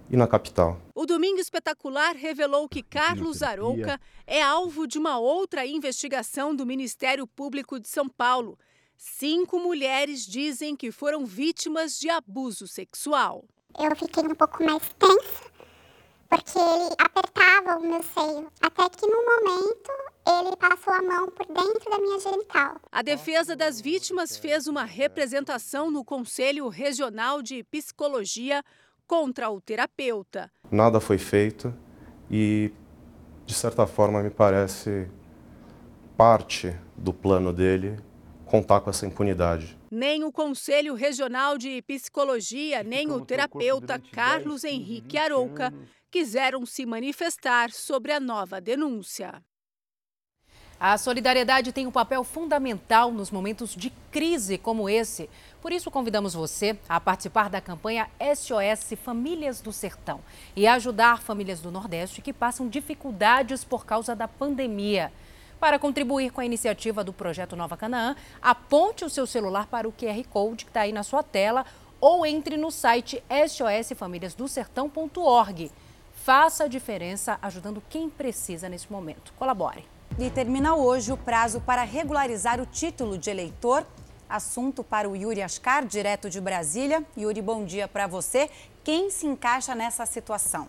e 0.09 0.17
na 0.17 0.27
capital. 0.27 0.79
O 0.95 1.05
Domingo 1.05 1.39
Espetacular 1.39 2.15
revelou 2.15 2.67
que 2.69 2.83
Carlos 2.83 3.41
Arouca 3.41 3.99
é 4.27 4.41
alvo 4.41 4.85
de 4.87 4.97
uma 4.97 5.17
outra 5.19 5.65
investigação 5.65 6.55
do 6.55 6.65
Ministério 6.65 7.25
Público 7.25 7.79
de 7.79 7.87
São 7.87 8.07
Paulo. 8.07 8.57
Cinco 8.97 9.59
mulheres 9.59 10.25
dizem 10.25 10.75
que 10.75 10.91
foram 10.91 11.25
vítimas 11.25 11.99
de 11.99 12.09
abuso 12.09 12.67
sexual. 12.67 13.45
Eu 13.79 13.95
fiquei 13.95 14.23
um 14.23 14.35
pouco 14.35 14.63
mais 14.63 14.83
tensa, 14.99 15.50
porque 16.31 16.57
ele 16.57 16.95
apertava 16.97 17.77
o 17.77 17.81
meu 17.81 18.01
seio, 18.01 18.47
até 18.61 18.87
que 18.89 19.05
no 19.05 19.17
momento 19.17 19.91
ele 20.25 20.55
passou 20.55 20.93
a 20.93 21.01
mão 21.01 21.29
por 21.29 21.45
dentro 21.45 21.91
da 21.91 21.99
minha 21.99 22.19
genital. 22.21 22.77
A 22.89 23.01
defesa 23.01 23.53
das 23.53 23.81
vítimas 23.81 24.37
fez 24.37 24.65
uma 24.65 24.85
representação 24.85 25.91
no 25.91 26.05
Conselho 26.05 26.69
Regional 26.69 27.41
de 27.41 27.65
Psicologia 27.65 28.63
contra 29.05 29.49
o 29.49 29.59
terapeuta. 29.59 30.49
Nada 30.71 31.01
foi 31.01 31.17
feito 31.17 31.73
e, 32.29 32.71
de 33.45 33.53
certa 33.53 33.85
forma, 33.85 34.23
me 34.23 34.29
parece 34.29 35.11
parte 36.15 36.73
do 36.95 37.11
plano 37.11 37.51
dele 37.51 37.99
contar 38.45 38.79
com 38.79 38.89
essa 38.89 39.05
impunidade. 39.05 39.77
Nem 39.89 40.23
o 40.23 40.31
Conselho 40.31 40.93
Regional 40.93 41.57
de 41.57 41.81
Psicologia, 41.81 42.83
nem 42.83 43.11
o 43.11 43.19
terapeuta 43.25 44.01
Carlos 44.13 44.63
Henrique 44.63 45.17
Arouca 45.17 45.73
quiseram 46.11 46.65
se 46.65 46.85
manifestar 46.85 47.71
sobre 47.71 48.11
a 48.11 48.19
nova 48.19 48.59
denúncia. 48.59 49.41
A 50.83 50.97
solidariedade 50.97 51.71
tem 51.71 51.85
um 51.85 51.91
papel 51.91 52.23
fundamental 52.23 53.11
nos 53.11 53.29
momentos 53.29 53.75
de 53.75 53.91
crise 54.11 54.57
como 54.57 54.89
esse. 54.89 55.29
Por 55.61 55.71
isso, 55.71 55.91
convidamos 55.91 56.33
você 56.33 56.75
a 56.89 56.99
participar 56.99 57.51
da 57.51 57.61
campanha 57.61 58.09
SOS 58.19 58.97
Famílias 59.03 59.61
do 59.61 59.71
Sertão 59.71 60.21
e 60.55 60.65
ajudar 60.65 61.21
famílias 61.21 61.61
do 61.61 61.69
Nordeste 61.69 62.19
que 62.19 62.33
passam 62.33 62.67
dificuldades 62.67 63.63
por 63.63 63.85
causa 63.85 64.15
da 64.15 64.27
pandemia. 64.27 65.13
Para 65.59 65.77
contribuir 65.77 66.31
com 66.31 66.41
a 66.41 66.45
iniciativa 66.45 67.03
do 67.03 67.13
Projeto 67.13 67.55
Nova 67.55 67.77
Canaã, 67.77 68.15
aponte 68.41 69.05
o 69.05 69.09
seu 69.09 69.27
celular 69.27 69.67
para 69.67 69.87
o 69.87 69.93
QR 69.93 70.25
Code 70.27 70.65
que 70.65 70.71
está 70.71 70.81
aí 70.81 70.91
na 70.91 71.03
sua 71.03 71.21
tela 71.21 71.63
ou 71.99 72.25
entre 72.25 72.57
no 72.57 72.71
site 72.71 73.23
sosfamiliasdosertão.org. 73.29 75.71
Faça 76.23 76.65
a 76.65 76.67
diferença 76.67 77.39
ajudando 77.41 77.81
quem 77.89 78.07
precisa 78.07 78.69
nesse 78.69 78.91
momento. 78.91 79.33
Colabore. 79.39 79.83
E 80.19 80.29
termina 80.29 80.75
hoje 80.75 81.11
o 81.11 81.17
prazo 81.17 81.59
para 81.61 81.81
regularizar 81.81 82.61
o 82.61 82.65
título 82.65 83.17
de 83.17 83.31
eleitor. 83.31 83.83
Assunto 84.29 84.83
para 84.83 85.09
o 85.09 85.15
Yuri 85.15 85.41
Ascar, 85.41 85.83
direto 85.83 86.29
de 86.29 86.39
Brasília. 86.39 87.03
Yuri, 87.17 87.41
bom 87.41 87.65
dia 87.65 87.87
para 87.87 88.05
você. 88.05 88.51
Quem 88.83 89.09
se 89.09 89.25
encaixa 89.25 89.73
nessa 89.73 90.05
situação? 90.05 90.67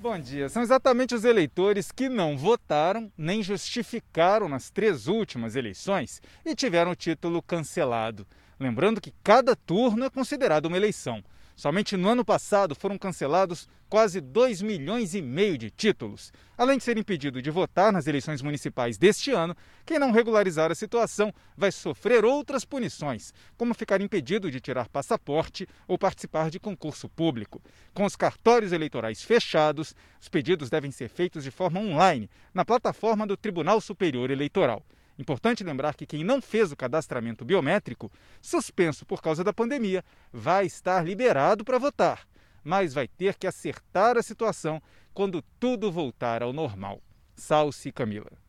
Bom 0.00 0.18
dia. 0.18 0.48
São 0.48 0.62
exatamente 0.62 1.14
os 1.14 1.24
eleitores 1.24 1.92
que 1.92 2.08
não 2.08 2.36
votaram 2.36 3.10
nem 3.16 3.40
justificaram 3.40 4.48
nas 4.48 4.68
três 4.68 5.06
últimas 5.06 5.54
eleições 5.54 6.20
e 6.44 6.56
tiveram 6.56 6.90
o 6.90 6.96
título 6.96 7.40
cancelado. 7.40 8.26
Lembrando 8.58 9.00
que 9.00 9.14
cada 9.22 9.54
turno 9.54 10.04
é 10.04 10.10
considerado 10.10 10.66
uma 10.66 10.76
eleição. 10.76 11.22
Somente 11.54 11.96
no 11.96 12.08
ano 12.08 12.24
passado 12.24 12.74
foram 12.74 12.96
cancelados 12.98 13.68
quase 13.88 14.20
2 14.20 14.62
milhões 14.62 15.14
e 15.14 15.20
meio 15.20 15.58
de 15.58 15.70
títulos. 15.70 16.32
Além 16.56 16.78
de 16.78 16.84
ser 16.84 16.96
impedido 16.96 17.42
de 17.42 17.50
votar 17.50 17.92
nas 17.92 18.06
eleições 18.06 18.40
municipais 18.40 18.96
deste 18.96 19.32
ano, 19.32 19.54
quem 19.84 19.98
não 19.98 20.12
regularizar 20.12 20.72
a 20.72 20.74
situação 20.74 21.32
vai 21.56 21.70
sofrer 21.70 22.24
outras 22.24 22.64
punições, 22.64 23.34
como 23.56 23.74
ficar 23.74 24.00
impedido 24.00 24.50
de 24.50 24.60
tirar 24.60 24.88
passaporte 24.88 25.68
ou 25.86 25.98
participar 25.98 26.50
de 26.50 26.58
concurso 26.58 27.08
público. 27.08 27.60
Com 27.92 28.04
os 28.04 28.16
cartórios 28.16 28.72
eleitorais 28.72 29.22
fechados, 29.22 29.94
os 30.20 30.28
pedidos 30.28 30.70
devem 30.70 30.90
ser 30.90 31.08
feitos 31.08 31.44
de 31.44 31.50
forma 31.50 31.78
online, 31.78 32.30
na 32.54 32.64
plataforma 32.64 33.26
do 33.26 33.36
Tribunal 33.36 33.80
Superior 33.80 34.30
Eleitoral. 34.30 34.82
Importante 35.18 35.62
lembrar 35.62 35.94
que 35.94 36.06
quem 36.06 36.24
não 36.24 36.40
fez 36.40 36.72
o 36.72 36.76
cadastramento 36.76 37.44
biométrico, 37.44 38.10
suspenso 38.40 39.04
por 39.04 39.20
causa 39.20 39.44
da 39.44 39.52
pandemia, 39.52 40.04
vai 40.32 40.66
estar 40.66 41.04
liberado 41.04 41.64
para 41.64 41.78
votar, 41.78 42.26
mas 42.64 42.94
vai 42.94 43.06
ter 43.06 43.36
que 43.36 43.46
acertar 43.46 44.16
a 44.16 44.22
situação 44.22 44.80
quando 45.12 45.42
tudo 45.60 45.92
voltar 45.92 46.42
ao 46.42 46.52
normal. 46.52 47.00
Salce 47.36 47.92
Camila. 47.92 48.42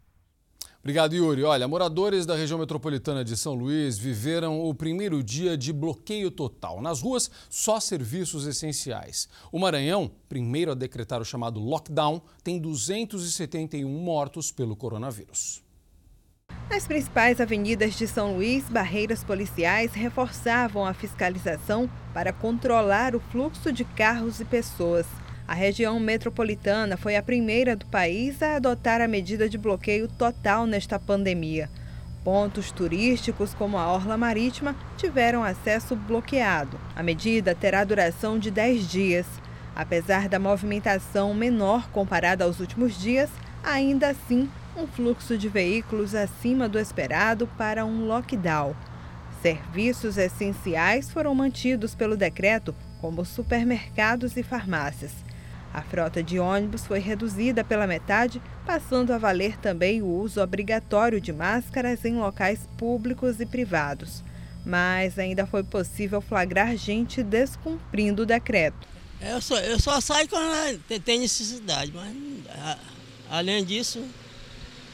Obrigado, 0.83 1.15
Yuri. 1.15 1.45
Olha, 1.45 1.65
moradores 1.65 2.25
da 2.25 2.35
região 2.35 2.59
metropolitana 2.59 3.23
de 3.23 3.37
São 3.37 3.53
Luís 3.53 3.97
viveram 3.97 4.59
o 4.59 4.75
primeiro 4.75 5.23
dia 5.23 5.57
de 5.57 5.71
bloqueio 5.71 6.29
total. 6.29 6.81
Nas 6.81 7.01
ruas, 7.01 7.31
só 7.49 7.79
serviços 7.79 8.45
essenciais. 8.45 9.29
O 9.49 9.57
Maranhão, 9.57 10.11
primeiro 10.27 10.73
a 10.73 10.75
decretar 10.75 11.21
o 11.21 11.25
chamado 11.25 11.57
lockdown, 11.57 12.21
tem 12.43 12.59
271 12.59 13.87
mortos 13.87 14.51
pelo 14.51 14.75
coronavírus. 14.75 15.63
Nas 16.69 16.87
principais 16.87 17.39
avenidas 17.39 17.93
de 17.93 18.07
São 18.07 18.35
Luís, 18.35 18.63
barreiras 18.69 19.23
policiais 19.23 19.93
reforçavam 19.93 20.85
a 20.85 20.93
fiscalização 20.93 21.89
para 22.13 22.33
controlar 22.33 23.15
o 23.15 23.19
fluxo 23.19 23.71
de 23.71 23.83
carros 23.83 24.39
e 24.39 24.45
pessoas. 24.45 25.05
A 25.47 25.53
região 25.53 25.99
metropolitana 25.99 26.97
foi 26.97 27.15
a 27.15 27.21
primeira 27.21 27.75
do 27.75 27.85
país 27.85 28.41
a 28.41 28.55
adotar 28.55 29.01
a 29.01 29.07
medida 29.07 29.49
de 29.49 29.57
bloqueio 29.57 30.07
total 30.07 30.65
nesta 30.65 30.97
pandemia. 30.97 31.69
Pontos 32.23 32.71
turísticos 32.71 33.53
como 33.53 33.77
a 33.77 33.91
Orla 33.91 34.15
Marítima 34.17 34.75
tiveram 34.97 35.43
acesso 35.43 35.95
bloqueado. 35.95 36.79
A 36.95 37.03
medida 37.03 37.53
terá 37.53 37.83
duração 37.83 38.39
de 38.39 38.49
10 38.49 38.89
dias. 38.89 39.27
Apesar 39.75 40.29
da 40.29 40.39
movimentação 40.39 41.33
menor 41.33 41.89
comparada 41.89 42.45
aos 42.45 42.61
últimos 42.61 42.97
dias, 42.97 43.29
ainda 43.63 44.09
assim 44.09 44.49
um 44.75 44.87
fluxo 44.87 45.37
de 45.37 45.47
veículos 45.47 46.15
acima 46.15 46.67
do 46.67 46.79
esperado 46.79 47.47
para 47.57 47.85
um 47.85 48.05
lockdown. 48.07 48.75
Serviços 49.41 50.17
essenciais 50.17 51.11
foram 51.11 51.35
mantidos 51.35 51.93
pelo 51.93 52.15
decreto, 52.15 52.73
como 53.01 53.25
supermercados 53.25 54.37
e 54.37 54.43
farmácias. 54.43 55.11
A 55.73 55.81
frota 55.81 56.21
de 56.21 56.39
ônibus 56.39 56.85
foi 56.85 56.99
reduzida 56.99 57.63
pela 57.63 57.87
metade, 57.87 58.41
passando 58.65 59.11
a 59.11 59.17
valer 59.17 59.57
também 59.57 60.01
o 60.01 60.07
uso 60.07 60.41
obrigatório 60.41 61.19
de 61.19 61.33
máscaras 61.33 62.05
em 62.05 62.15
locais 62.15 62.69
públicos 62.77 63.39
e 63.39 63.45
privados. 63.45 64.23
Mas 64.65 65.19
ainda 65.19 65.45
foi 65.45 65.63
possível 65.63 66.21
flagrar 66.21 66.77
gente 66.77 67.21
descumprindo 67.21 68.21
o 68.21 68.25
decreto. 68.25 68.87
Eu 69.19 69.41
só, 69.41 69.57
eu 69.59 69.79
só 69.79 69.99
saio 69.99 70.27
quando 70.29 70.79
tem 71.03 71.19
necessidade, 71.19 71.91
mas 71.93 72.15
além 73.29 73.65
disso, 73.65 74.05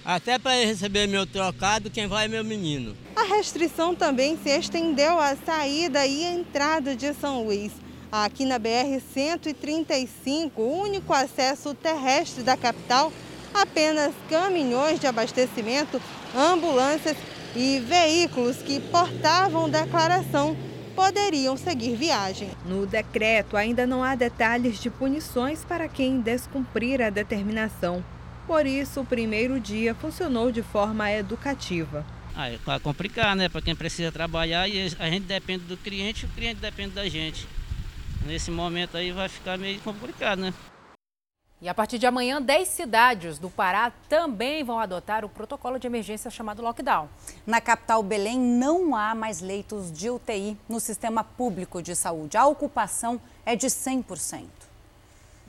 até 0.09 0.39
para 0.39 0.65
receber 0.65 1.05
meu 1.05 1.27
trocado, 1.27 1.91
quem 1.91 2.07
vai 2.07 2.25
é 2.25 2.27
meu 2.27 2.43
menino. 2.43 2.97
A 3.15 3.25
restrição 3.35 3.93
também 3.93 4.35
se 4.41 4.49
estendeu 4.49 5.19
à 5.19 5.35
saída 5.35 6.03
e 6.03 6.23
entrada 6.23 6.95
de 6.95 7.13
São 7.13 7.43
Luís. 7.43 7.71
Aqui 8.11 8.43
na 8.43 8.59
BR-135, 8.59 10.51
o 10.55 10.81
único 10.81 11.13
acesso 11.13 11.75
terrestre 11.75 12.41
da 12.41 12.57
capital, 12.57 13.13
apenas 13.53 14.11
caminhões 14.27 14.99
de 14.99 15.05
abastecimento, 15.05 16.01
ambulâncias 16.35 17.15
e 17.55 17.79
veículos 17.79 18.57
que 18.57 18.79
portavam 18.79 19.69
declaração 19.69 20.57
poderiam 20.95 21.55
seguir 21.55 21.95
viagem. 21.95 22.49
No 22.65 22.87
decreto, 22.87 23.55
ainda 23.55 23.85
não 23.85 24.03
há 24.03 24.15
detalhes 24.15 24.79
de 24.79 24.89
punições 24.89 25.63
para 25.63 25.87
quem 25.87 26.19
descumprir 26.19 26.99
a 26.99 27.11
determinação. 27.11 28.03
Por 28.49 28.65
isso, 28.65 29.01
o 29.01 29.05
primeiro 29.05 29.59
dia 29.59 29.93
funcionou 29.93 30.51
de 30.51 30.63
forma 30.63 31.11
educativa. 31.11 32.03
Ah, 32.35 32.49
é 32.49 32.57
complicado, 32.81 33.37
né? 33.37 33.47
Para 33.47 33.61
quem 33.61 33.75
precisa 33.75 34.11
trabalhar 34.11 34.67
e 34.67 34.91
a 34.97 35.07
gente 35.07 35.25
depende 35.27 35.65
do 35.65 35.77
cliente, 35.77 36.25
o 36.25 36.29
cliente 36.29 36.59
depende 36.59 36.95
da 36.95 37.07
gente. 37.07 37.47
Nesse 38.25 38.49
momento 38.49 38.97
aí 38.97 39.11
vai 39.11 39.29
ficar 39.29 39.55
meio 39.55 39.79
complicado, 39.81 40.39
né? 40.39 40.51
E 41.61 41.69
a 41.69 41.75
partir 41.75 41.99
de 41.99 42.07
amanhã, 42.07 42.41
10 42.41 42.67
cidades 42.67 43.37
do 43.37 43.51
Pará 43.51 43.91
também 44.09 44.63
vão 44.63 44.79
adotar 44.79 45.23
o 45.23 45.29
protocolo 45.29 45.77
de 45.77 45.85
emergência 45.85 46.31
chamado 46.31 46.63
lockdown. 46.63 47.07
Na 47.45 47.61
capital 47.61 48.01
Belém, 48.01 48.39
não 48.39 48.95
há 48.95 49.13
mais 49.13 49.41
leitos 49.41 49.91
de 49.91 50.09
UTI 50.09 50.57
no 50.67 50.79
sistema 50.79 51.23
público 51.23 51.83
de 51.83 51.95
saúde. 51.95 52.35
A 52.35 52.47
ocupação 52.47 53.21
é 53.45 53.55
de 53.55 53.67
100%. 53.67 54.58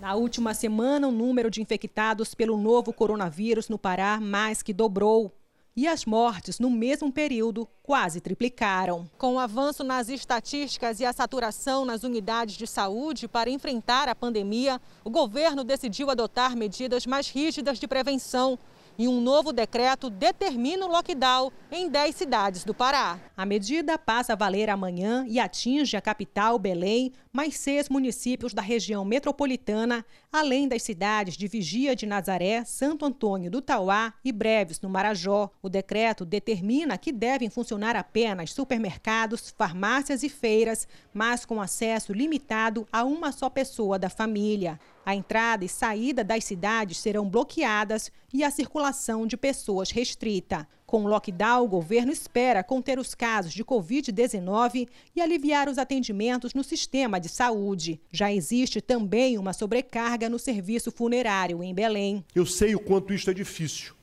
Na 0.01 0.15
última 0.15 0.55
semana, 0.55 1.07
o 1.07 1.13
número 1.13 1.51
de 1.51 1.61
infectados 1.61 2.35
pelo 2.35 2.57
novo 2.57 2.91
coronavírus 2.91 3.69
no 3.69 3.79
Pará 3.79 4.19
mais 4.19 4.63
que 4.63 4.73
dobrou. 4.73 5.31
E 5.77 5.87
as 5.87 6.07
mortes, 6.07 6.59
no 6.59 6.71
mesmo 6.71 7.13
período, 7.13 7.69
quase 7.83 8.19
triplicaram. 8.19 9.09
Com 9.19 9.35
o 9.35 9.39
avanço 9.39 9.85
nas 9.85 10.09
estatísticas 10.09 11.01
e 11.01 11.05
a 11.05 11.13
saturação 11.13 11.85
nas 11.85 12.03
unidades 12.03 12.57
de 12.57 12.67
saúde 12.67 13.29
para 13.29 13.51
enfrentar 13.51 14.09
a 14.09 14.15
pandemia, 14.15 14.81
o 15.05 15.11
governo 15.11 15.63
decidiu 15.63 16.09
adotar 16.09 16.57
medidas 16.57 17.05
mais 17.05 17.29
rígidas 17.29 17.79
de 17.79 17.87
prevenção 17.87 18.59
e 19.01 19.09
um 19.09 19.19
novo 19.19 19.51
decreto 19.51 20.11
determina 20.11 20.85
o 20.85 20.91
lockdown 20.91 21.51
em 21.73 21.89
10 21.89 22.15
cidades 22.15 22.65
do 22.65 22.75
Pará. 22.75 23.19
A 23.35 23.47
medida 23.47 23.97
passa 23.97 24.35
a 24.35 24.37
valer 24.37 24.69
amanhã 24.69 25.25
e 25.27 25.41
atinge 25.41 25.97
a 25.97 26.03
capital, 26.03 26.59
Belém, 26.59 27.11
mais 27.33 27.57
seis 27.57 27.89
municípios 27.89 28.53
da 28.53 28.61
região 28.61 29.03
metropolitana, 29.03 30.05
além 30.33 30.69
das 30.69 30.83
cidades 30.83 31.37
de 31.37 31.49
Vigia 31.49 31.97
de 31.97 32.07
Nazaré, 32.07 32.65
Santo 32.65 33.05
Antônio 33.05 33.51
do 33.51 33.61
Tauá 33.61 34.15
e 34.25 34.31
Breves, 34.31 34.81
no 34.81 34.89
Marajó. 34.89 35.51
O 35.61 35.69
decreto 35.69 36.25
determina 36.25 36.97
que 36.97 37.11
devem 37.13 37.51
funcionar 37.51 37.97
apenas 37.97 38.53
supermercados, 38.53 39.53
farmácias 39.57 40.23
e 40.23 40.29
feiras, 40.29 40.87
mas 41.13 41.45
com 41.45 41.61
acesso 41.61 42.13
limitado 42.13 42.87
a 42.93 43.05
uma 43.05 43.33
só 43.33 43.51
pessoa 43.51 43.99
da 43.99 44.09
família. 44.09 44.79
A 45.05 45.15
entrada 45.15 45.65
e 45.65 45.69
saída 45.69 46.23
das 46.23 46.45
cidades 46.45 46.99
serão 46.99 47.29
bloqueadas 47.29 48.13
e 48.33 48.45
a 48.45 48.51
circulação 48.51 49.27
de 49.27 49.37
pessoas 49.37 49.91
restrita. 49.91 50.69
Com 50.91 51.05
o 51.05 51.07
lockdown, 51.07 51.63
o 51.63 51.69
governo 51.69 52.11
espera 52.11 52.65
conter 52.65 52.99
os 52.99 53.15
casos 53.15 53.53
de 53.53 53.65
Covid-19 53.65 54.89
e 55.15 55.21
aliviar 55.21 55.69
os 55.69 55.79
atendimentos 55.79 56.53
no 56.53 56.65
sistema 56.65 57.21
de 57.21 57.29
saúde. 57.29 58.01
Já 58.11 58.33
existe 58.33 58.81
também 58.81 59.39
uma 59.39 59.53
sobrecarga 59.53 60.29
no 60.29 60.37
serviço 60.37 60.91
funerário 60.91 61.63
em 61.63 61.73
Belém. 61.73 62.25
Eu 62.35 62.45
sei 62.45 62.75
o 62.75 62.81
quanto 62.81 63.15
isto 63.15 63.31
é 63.31 63.33
difícil, 63.33 63.95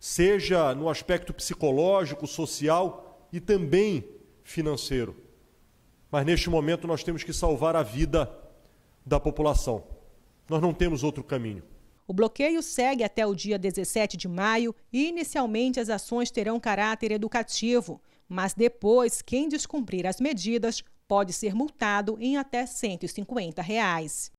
seja 0.00 0.74
no 0.74 0.88
aspecto 0.88 1.32
psicológico, 1.32 2.26
social 2.26 3.28
e 3.32 3.38
também 3.38 4.04
financeiro. 4.42 5.14
Mas 6.10 6.26
neste 6.26 6.50
momento 6.50 6.88
nós 6.88 7.04
temos 7.04 7.22
que 7.22 7.32
salvar 7.32 7.76
a 7.76 7.84
vida 7.84 8.28
da 9.06 9.20
população. 9.20 9.84
Nós 10.48 10.60
não 10.60 10.74
temos 10.74 11.04
outro 11.04 11.22
caminho. 11.22 11.62
O 12.08 12.14
bloqueio 12.14 12.62
segue 12.62 13.04
até 13.04 13.26
o 13.26 13.34
dia 13.34 13.58
17 13.58 14.16
de 14.16 14.26
maio 14.26 14.74
e, 14.90 15.08
inicialmente, 15.08 15.78
as 15.78 15.90
ações 15.90 16.30
terão 16.30 16.58
caráter 16.58 17.12
educativo. 17.12 18.00
Mas 18.26 18.54
depois, 18.54 19.20
quem 19.20 19.46
descumprir 19.46 20.06
as 20.06 20.18
medidas 20.18 20.82
pode 21.06 21.34
ser 21.34 21.54
multado 21.54 22.16
em 22.18 22.38
até 22.38 22.64
150 22.64 23.60
reais. 23.60 24.32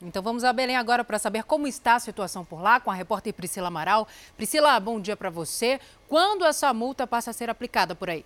Então 0.00 0.22
vamos 0.22 0.44
a 0.44 0.52
Belém 0.52 0.76
agora 0.76 1.02
para 1.02 1.18
saber 1.18 1.42
como 1.42 1.66
está 1.66 1.96
a 1.96 2.00
situação 2.00 2.44
por 2.44 2.60
lá 2.60 2.78
com 2.78 2.90
a 2.90 2.94
repórter 2.94 3.34
Priscila 3.34 3.66
Amaral. 3.66 4.06
Priscila, 4.36 4.78
bom 4.78 5.00
dia 5.00 5.16
para 5.16 5.30
você. 5.30 5.80
Quando 6.08 6.44
essa 6.44 6.72
multa 6.72 7.04
passa 7.04 7.30
a 7.30 7.34
ser 7.34 7.50
aplicada 7.50 7.96
por 7.96 8.10
aí? 8.10 8.24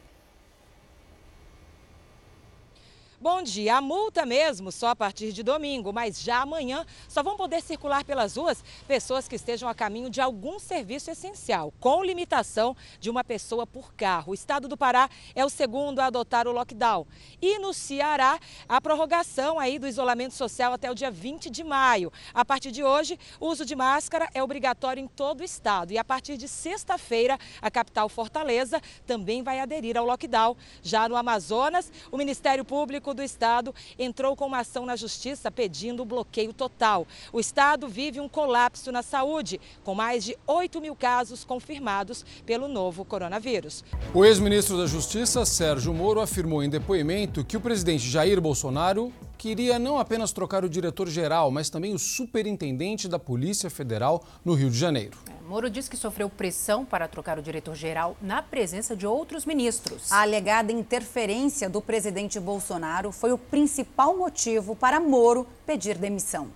Bom 3.18 3.42
dia. 3.42 3.76
A 3.76 3.81
multa 3.81 4.26
mesmo 4.26 4.70
só 4.70 4.88
a 4.88 4.96
partir 4.96 5.33
de 5.33 5.42
domingo, 5.42 5.90
mas 5.90 6.20
já 6.20 6.42
amanhã 6.42 6.85
só 7.09 7.22
vão 7.22 7.35
poder 7.35 7.62
circular 7.62 8.05
pelas 8.05 8.37
ruas 8.37 8.62
pessoas 8.87 9.26
que 9.26 9.37
estejam 9.37 9.66
a 9.70 9.74
caminho 9.74 10.11
de 10.11 10.20
algum 10.20 10.59
serviço 10.59 11.11
essencial, 11.11 11.72
com 11.81 12.05
limitação 12.05 12.76
de 13.00 13.09
uma 13.09 13.24
pessoa 13.24 13.66
por 13.66 13.94
carro. 13.94 14.33
O 14.33 14.35
estado 14.35 14.68
do 14.68 14.76
Pará 14.76 15.09
é 15.35 15.42
o 15.42 15.48
segundo 15.48 16.00
a 16.00 16.07
adotar 16.07 16.46
o 16.46 16.52
lockdown. 16.52 17.07
E 17.40 17.59
no 17.59 17.72
Ceará, 17.72 18.38
a 18.68 18.81
prorrogação 18.83 19.59
aí 19.59 19.79
do 19.79 19.88
isolamento 19.88 20.35
social 20.35 20.74
até 20.74 20.90
o 20.90 20.94
dia 20.94 21.11
20 21.11 21.48
de 21.48 21.64
maio. 21.64 22.12
A 22.35 22.44
partir 22.44 22.70
de 22.70 22.85
hoje, 22.85 23.18
o 23.40 23.46
uso 23.46 23.64
de 23.64 23.74
máscara 23.74 24.29
é 24.35 24.42
obrigatório 24.42 25.02
em 25.02 25.09
todo 25.09 25.40
o 25.40 25.44
estado. 25.44 25.90
E 25.90 25.96
a 25.96 26.05
partir 26.05 26.37
de 26.37 26.46
sexta-feira, 26.46 27.38
a 27.62 27.70
capital 27.70 28.11
Fortaleza 28.11 28.79
também 29.07 29.42
vai 29.42 29.59
aderir 29.59 29.96
ao 29.96 30.05
lockdown. 30.05 30.55
Já 30.83 31.09
no 31.09 31.16
Amazonas, 31.16 31.90
o 32.12 32.18
Ministério 32.18 32.64
Público 32.64 33.05
do 33.14 33.22
Estado 33.22 33.74
entrou 33.98 34.34
com 34.36 34.46
uma 34.46 34.60
ação 34.60 34.86
na 34.86 34.96
Justiça 34.96 35.50
pedindo 35.50 36.02
o 36.02 36.06
bloqueio 36.06 36.52
total. 36.52 37.06
O 37.32 37.40
Estado 37.40 37.88
vive 37.88 38.20
um 38.20 38.28
colapso 38.28 38.92
na 38.92 39.02
saúde, 39.02 39.60
com 39.84 39.94
mais 39.94 40.24
de 40.24 40.36
8 40.46 40.80
mil 40.80 40.94
casos 40.94 41.44
confirmados 41.44 42.24
pelo 42.44 42.68
novo 42.68 43.04
coronavírus. 43.04 43.84
O 44.14 44.24
ex-ministro 44.24 44.76
da 44.78 44.86
Justiça, 44.86 45.44
Sérgio 45.44 45.92
Moro, 45.92 46.20
afirmou 46.20 46.62
em 46.62 46.68
depoimento 46.68 47.44
que 47.44 47.56
o 47.56 47.60
presidente 47.60 48.08
Jair 48.08 48.40
Bolsonaro 48.40 49.12
queria 49.36 49.78
não 49.78 49.98
apenas 49.98 50.32
trocar 50.32 50.64
o 50.64 50.68
diretor-geral, 50.68 51.50
mas 51.50 51.70
também 51.70 51.94
o 51.94 51.98
superintendente 51.98 53.08
da 53.08 53.18
Polícia 53.18 53.70
Federal 53.70 54.24
no 54.44 54.54
Rio 54.54 54.70
de 54.70 54.78
Janeiro. 54.78 55.36
Moro 55.46 55.70
disse 55.70 55.88
que 55.88 55.96
sofreu 55.96 56.28
pressão 56.28 56.85
para 56.85 57.06
trocar 57.06 57.38
o 57.38 57.42
diretor-geral 57.42 58.16
na 58.20 58.42
presença 58.42 58.96
de 58.96 59.06
outros 59.06 59.44
ministros. 59.44 60.11
A 60.11 60.22
alegada 60.22 60.72
interferência 60.72 61.70
do 61.70 61.80
presidente 61.80 62.40
Bolsonaro 62.40 63.12
foi 63.12 63.30
o 63.30 63.38
principal 63.38 64.16
motivo 64.16 64.74
para 64.74 64.98
Moro 64.98 65.46
pedir 65.64 65.96
demissão. 65.98 66.50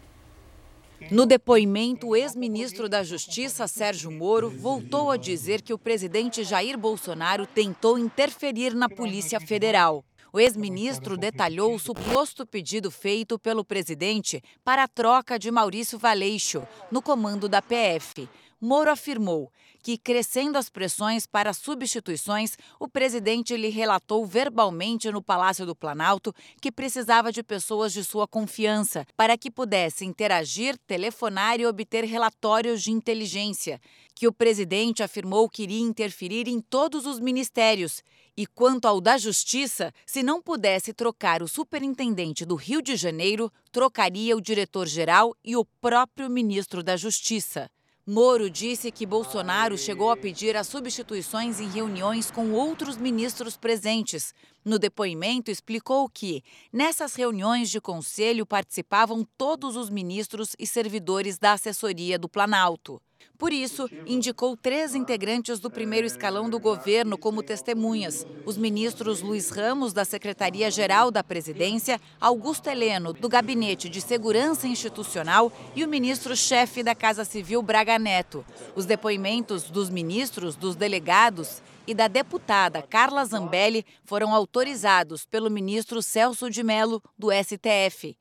No 1.09 1.24
depoimento, 1.24 2.09
o 2.09 2.16
ex-ministro 2.16 2.88
da 2.88 3.05
Justiça, 3.05 3.68
Sérgio 3.68 4.11
Moro, 4.11 4.50
voltou 4.50 5.11
a 5.12 5.16
dizer 5.16 5.62
que 5.62 5.72
o 5.72 5.79
presidente 5.79 6.42
Jair 6.42 6.76
Bolsonaro 6.76 7.46
tentou 7.46 7.96
interferir 7.96 8.74
na 8.74 8.88
Polícia 8.88 9.40
Federal. 9.40 10.05
O 10.33 10.38
ex-ministro 10.38 11.16
detalhou 11.16 11.74
o 11.74 11.79
suposto 11.79 12.44
pedido 12.44 12.90
feito 12.90 13.38
pelo 13.38 13.64
presidente 13.64 14.42
para 14.64 14.83
a 14.83 14.88
troca 14.88 15.38
de 15.38 15.50
Maurício 15.50 15.98
Valeixo 15.98 16.62
no 16.90 17.00
comando 17.00 17.48
da 17.48 17.62
PF. 17.62 18.29
Moro 18.61 18.90
afirmou 18.90 19.51
que, 19.83 19.96
crescendo 19.96 20.59
as 20.59 20.68
pressões 20.68 21.27
para 21.27 21.55
substituições, 21.55 22.59
o 22.79 22.87
presidente 22.87 23.57
lhe 23.57 23.70
relatou 23.70 24.27
verbalmente 24.27 25.11
no 25.11 25.23
Palácio 25.23 25.64
do 25.64 25.75
Planalto 25.75 26.35
que 26.61 26.70
precisava 26.70 27.33
de 27.33 27.42
pessoas 27.42 27.90
de 27.90 28.05
sua 28.05 28.29
confiança 28.29 29.07
para 29.16 29.38
que 29.38 29.51
pudesse 29.51 30.05
interagir, 30.05 30.77
telefonar 30.87 31.59
e 31.59 31.64
obter 31.64 32.05
relatórios 32.05 32.83
de 32.83 32.90
inteligência. 32.90 33.81
Que 34.14 34.29
o 34.29 34.33
presidente 34.33 35.03
afirmou 35.03 35.49
que 35.49 35.62
iria 35.62 35.81
interferir 35.81 36.46
em 36.46 36.61
todos 36.61 37.07
os 37.07 37.18
ministérios. 37.18 38.03
E 38.37 38.46
quanto 38.46 38.85
ao 38.85 39.01
da 39.01 39.16
Justiça, 39.16 39.90
se 40.05 40.23
não 40.23 40.42
pudesse 40.42 40.92
trocar 40.92 41.42
o 41.42 41.49
superintendente 41.49 42.44
do 42.44 42.57
Rio 42.57 42.83
de 42.83 42.94
Janeiro, 42.94 43.51
trocaria 43.73 44.37
o 44.37 44.40
diretor-geral 44.40 45.35
e 45.42 45.57
o 45.57 45.64
próprio 45.64 46.29
ministro 46.29 46.83
da 46.83 46.99
Justiça. 46.99 47.70
Moro 48.12 48.51
disse 48.51 48.90
que 48.90 49.07
Bolsonaro 49.07 49.79
chegou 49.79 50.11
a 50.11 50.16
pedir 50.16 50.57
as 50.57 50.66
substituições 50.66 51.61
em 51.61 51.68
reuniões 51.68 52.29
com 52.29 52.51
outros 52.51 52.96
ministros 52.96 53.57
presentes. 53.57 54.35
No 54.64 54.81
depoimento, 54.81 55.49
explicou 55.49 56.09
que, 56.09 56.42
nessas 56.73 57.14
reuniões 57.14 57.70
de 57.70 57.81
conselho, 57.81 58.44
participavam 58.44 59.25
todos 59.38 59.77
os 59.77 59.88
ministros 59.88 60.57
e 60.59 60.66
servidores 60.66 61.38
da 61.38 61.53
assessoria 61.53 62.18
do 62.18 62.29
Planalto. 62.29 63.01
Por 63.38 63.52
isso, 63.52 63.88
indicou 64.06 64.56
três 64.56 64.94
integrantes 64.94 65.59
do 65.59 65.70
primeiro 65.70 66.06
escalão 66.06 66.50
do 66.50 66.61
governo 66.61 67.16
como 67.16 67.42
testemunhas: 67.42 68.26
os 68.44 68.56
ministros 68.56 69.22
Luiz 69.22 69.50
Ramos, 69.50 69.92
da 69.92 70.04
Secretaria-Geral 70.04 71.11
da 71.11 71.24
Presidência, 71.24 72.00
Augusto 72.20 72.68
Heleno, 72.68 73.12
do 73.12 73.28
Gabinete 73.28 73.88
de 73.88 74.00
Segurança 74.00 74.66
Institucional, 74.66 75.52
e 75.74 75.85
o 75.85 75.88
ministro-chefe 75.88 76.83
da 76.83 76.94
Casa 76.94 77.24
Civil, 77.24 77.62
Braga 77.62 77.98
Neto. 77.98 78.44
Os 78.76 78.85
depoimentos 78.85 79.70
dos 79.70 79.88
ministros, 79.88 80.54
dos 80.54 80.76
delegados 80.76 81.62
e 81.87 81.94
da 81.94 82.09
deputada 82.09 82.83
Carla 82.83 83.24
Zambelli 83.24 83.85
foram 84.04 84.35
autorizados 84.35 85.24
pelo 85.24 85.50
ministro 85.50 86.02
Celso 86.02 86.50
de 86.50 86.62
Mello, 86.62 87.02
do 87.18 87.28
STF. 87.33 88.16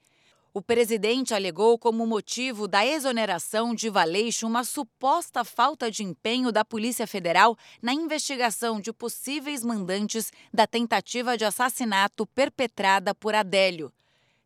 O 0.51 0.63
presidente 0.63 1.35
alegou 1.35 1.77
como 1.77 2.07
motivo 2.07 2.67
da 2.67 2.83
exoneração 2.83 3.75
de 3.75 3.87
Valeixo 3.87 4.47
uma 4.47 4.63
suposta 4.63 5.43
falta 5.43 5.91
de 5.91 6.03
empenho 6.03 6.51
da 6.51 6.65
Polícia 6.65 7.05
Federal 7.05 7.55
na 7.79 7.93
investigação 7.93 8.81
de 8.81 8.91
possíveis 8.91 9.63
mandantes 9.63 10.31
da 10.51 10.65
tentativa 10.65 11.37
de 11.37 11.45
assassinato 11.45 12.25
perpetrada 12.25 13.13
por 13.13 13.35
Adélio 13.35 13.93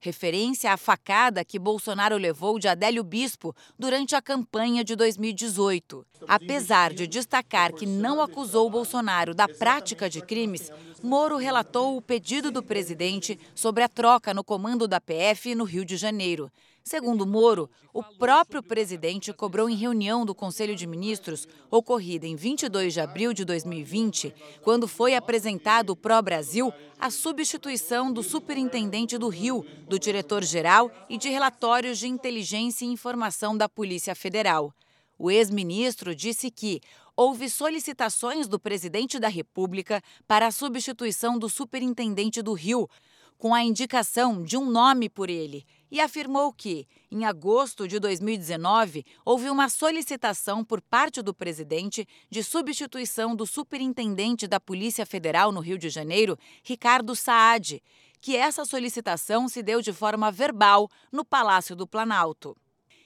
referência 0.03 0.73
à 0.73 0.77
facada 0.77 1.45
que 1.45 1.57
Bolsonaro 1.57 2.17
levou 2.17 2.59
de 2.59 2.67
Adélio 2.67 3.03
Bispo 3.03 3.55
durante 3.79 4.15
a 4.15 4.21
campanha 4.21 4.83
de 4.83 4.95
2018. 4.97 6.05
Apesar 6.27 6.93
de 6.93 7.07
destacar 7.07 7.71
que 7.71 7.85
não 7.85 8.21
acusou 8.21 8.69
Bolsonaro 8.69 9.33
da 9.33 9.47
prática 9.47 10.09
de 10.09 10.21
crimes, 10.21 10.69
Moro 11.01 11.37
relatou 11.37 11.97
o 11.97 12.01
pedido 12.01 12.51
do 12.51 12.61
presidente 12.63 13.39
sobre 13.55 13.83
a 13.83 13.89
troca 13.89 14.33
no 14.33 14.43
comando 14.43 14.87
da 14.87 14.99
PF 14.99 15.55
no 15.55 15.63
Rio 15.63 15.85
de 15.85 15.97
Janeiro. 15.97 16.51
Segundo 16.83 17.25
Moro, 17.25 17.69
o 17.93 18.03
próprio 18.03 18.61
presidente 18.61 19.31
cobrou 19.31 19.69
em 19.69 19.75
reunião 19.75 20.25
do 20.25 20.35
Conselho 20.35 20.75
de 20.75 20.85
Ministros, 20.85 21.47
ocorrida 21.71 22.27
em 22.27 22.35
22 22.35 22.91
de 22.91 22.99
abril 22.99 23.31
de 23.31 23.45
2020, 23.45 24.35
quando 24.61 24.85
foi 24.85 25.15
apresentado 25.15 25.91
o 25.91 25.95
Pró-Brasil, 25.95 26.73
a 26.99 27.09
substituição 27.09 28.11
do 28.11 28.21
superintendente 28.21 29.17
do 29.17 29.29
Rio, 29.29 29.65
do 29.87 29.97
diretor-geral 29.97 30.91
e 31.09 31.17
de 31.17 31.29
relatórios 31.29 31.99
de 31.99 32.09
inteligência 32.09 32.83
e 32.83 32.89
informação 32.89 33.55
da 33.55 33.69
Polícia 33.69 34.13
Federal. 34.13 34.73
O 35.17 35.31
ex-ministro 35.31 36.13
disse 36.13 36.51
que 36.51 36.81
houve 37.15 37.49
solicitações 37.49 38.45
do 38.45 38.59
presidente 38.59 39.19
da 39.19 39.29
República 39.29 40.03
para 40.27 40.47
a 40.47 40.51
substituição 40.51 41.39
do 41.39 41.47
superintendente 41.47 42.41
do 42.41 42.51
Rio, 42.51 42.89
com 43.37 43.53
a 43.53 43.63
indicação 43.63 44.43
de 44.43 44.57
um 44.57 44.69
nome 44.69 45.09
por 45.09 45.29
ele 45.29 45.65
e 45.93 46.01
afirmou 46.01 46.51
que, 46.51 46.87
em 47.11 47.23
agosto 47.23 47.87
de 47.87 47.99
2019, 47.99 49.05
houve 49.23 49.47
uma 49.47 49.69
solicitação 49.69 50.65
por 50.65 50.81
parte 50.81 51.21
do 51.21 51.35
presidente 51.35 52.07
de 52.31 52.43
substituição 52.43 53.35
do 53.35 53.45
superintendente 53.45 54.47
da 54.47 54.59
Polícia 54.59 55.05
Federal 55.05 55.51
no 55.51 55.59
Rio 55.59 55.77
de 55.77 55.91
Janeiro, 55.91 56.35
Ricardo 56.63 57.15
Saad, 57.15 57.79
que 58.19 58.35
essa 58.35 58.65
solicitação 58.65 59.47
se 59.47 59.61
deu 59.61 59.83
de 59.83 59.93
forma 59.93 60.31
verbal 60.31 60.89
no 61.11 61.23
Palácio 61.23 61.75
do 61.75 61.85
Planalto. 61.85 62.57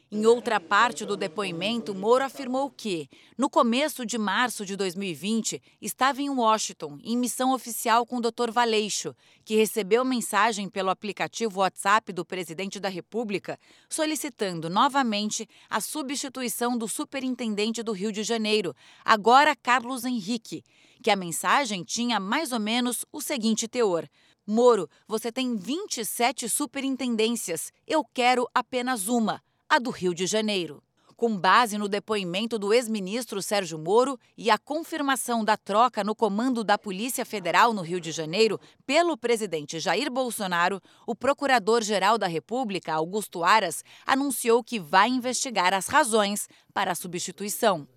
Em 0.09 0.25
outra 0.25 0.57
parte 0.57 1.05
do 1.05 1.17
depoimento, 1.17 1.93
Moro 1.93 2.23
afirmou 2.23 2.71
que, 2.71 3.09
no 3.37 3.49
começo 3.49 4.05
de 4.05 4.17
março 4.17 4.65
de 4.65 4.77
2020, 4.77 5.61
estava 5.81 6.21
em 6.21 6.29
Washington, 6.29 6.97
em 7.03 7.17
missão 7.17 7.51
oficial 7.51 8.05
com 8.05 8.15
o 8.15 8.21
Dr. 8.21 8.49
Valeixo, 8.49 9.13
que 9.43 9.57
recebeu 9.57 10.05
mensagem 10.05 10.69
pelo 10.69 10.89
aplicativo 10.89 11.59
WhatsApp 11.59 12.13
do 12.13 12.23
presidente 12.23 12.79
da 12.79 12.87
República 12.87 13.59
solicitando 13.89 14.69
novamente 14.69 15.45
a 15.69 15.81
substituição 15.81 16.77
do 16.77 16.87
superintendente 16.87 17.83
do 17.83 17.91
Rio 17.91 18.13
de 18.13 18.23
Janeiro, 18.23 18.73
agora 19.03 19.57
Carlos 19.57 20.05
Henrique, 20.05 20.63
que 21.03 21.11
a 21.11 21.17
mensagem 21.17 21.83
tinha 21.83 22.17
mais 22.17 22.53
ou 22.53 22.61
menos 22.61 23.05
o 23.11 23.19
seguinte 23.19 23.67
teor. 23.67 24.07
Moro, 24.47 24.89
você 25.05 25.33
tem 25.33 25.57
27 25.57 26.47
superintendências. 26.47 27.73
Eu 27.85 28.05
quero 28.05 28.47
apenas 28.53 29.09
uma 29.09 29.41
a 29.69 29.79
do 29.79 29.89
Rio 29.89 30.13
de 30.13 30.25
Janeiro. 30.25 30.81
Com 31.15 31.35
base 31.35 31.79
no 31.79 31.89
depoimento 31.89 32.59
do 32.59 32.71
ex-ministro 32.71 33.41
Sérgio 33.41 33.79
Moro 33.79 34.19
e 34.37 34.51
a 34.51 34.57
confirmação 34.57 35.43
da 35.43 35.57
troca 35.57 36.03
no 36.03 36.15
comando 36.15 36.63
da 36.63 36.77
Polícia 36.77 37.25
Federal 37.25 37.73
no 37.73 37.81
Rio 37.81 37.99
de 37.99 38.11
Janeiro 38.11 38.59
pelo 38.85 39.17
presidente 39.17 39.79
Jair 39.79 40.11
Bolsonaro, 40.11 40.79
o 41.07 41.15
Procurador-Geral 41.15 42.19
da 42.19 42.27
República, 42.27 42.93
Augusto 42.93 43.43
Aras, 43.43 43.83
anunciou 44.05 44.63
que 44.63 44.79
vai 44.79 45.09
investigar 45.09 45.73
as 45.73 45.87
razões 45.87 46.47
para 46.71 46.91
a 46.91 46.95
substituição. 46.95 47.87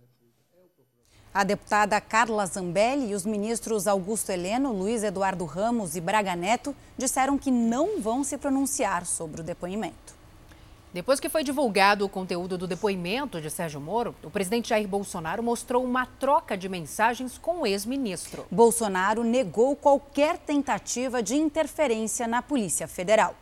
A 1.33 1.44
deputada 1.44 2.00
Carla 2.00 2.46
Zambelli 2.46 3.11
e 3.11 3.14
os 3.14 3.24
ministros 3.24 3.87
Augusto 3.87 4.30
Heleno, 4.30 4.72
Luiz 4.72 5.04
Eduardo 5.04 5.44
Ramos 5.44 5.94
e 5.94 6.00
Braga 6.00 6.35
Neto 6.35 6.74
disseram 6.96 7.38
que 7.38 7.50
não 7.50 8.00
vão 8.00 8.24
se 8.24 8.37
pronunciar 8.38 9.06
sobre 9.06 9.42
o 9.42 9.44
depoimento. 9.44 10.19
Depois 10.92 11.20
que 11.20 11.29
foi 11.29 11.44
divulgado 11.44 12.05
o 12.05 12.09
conteúdo 12.09 12.59
do 12.59 12.66
depoimento 12.66 13.40
de 13.40 13.48
Sérgio 13.48 13.81
Moro, 13.81 14.12
o 14.24 14.31
presidente 14.31 14.70
Jair 14.70 14.88
Bolsonaro 14.88 15.40
mostrou 15.40 15.85
uma 15.85 16.05
troca 16.05 16.57
de 16.57 16.68
mensagens 16.68 17.38
com 17.38 17.61
o 17.61 17.66
ex-ministro. 17.66 18.44
Bolsonaro 18.50 19.22
negou 19.22 19.76
qualquer 19.76 20.37
tentativa 20.37 21.22
de 21.22 21.37
interferência 21.37 22.26
na 22.26 22.42
Polícia 22.42 22.88
Federal. 22.88 23.37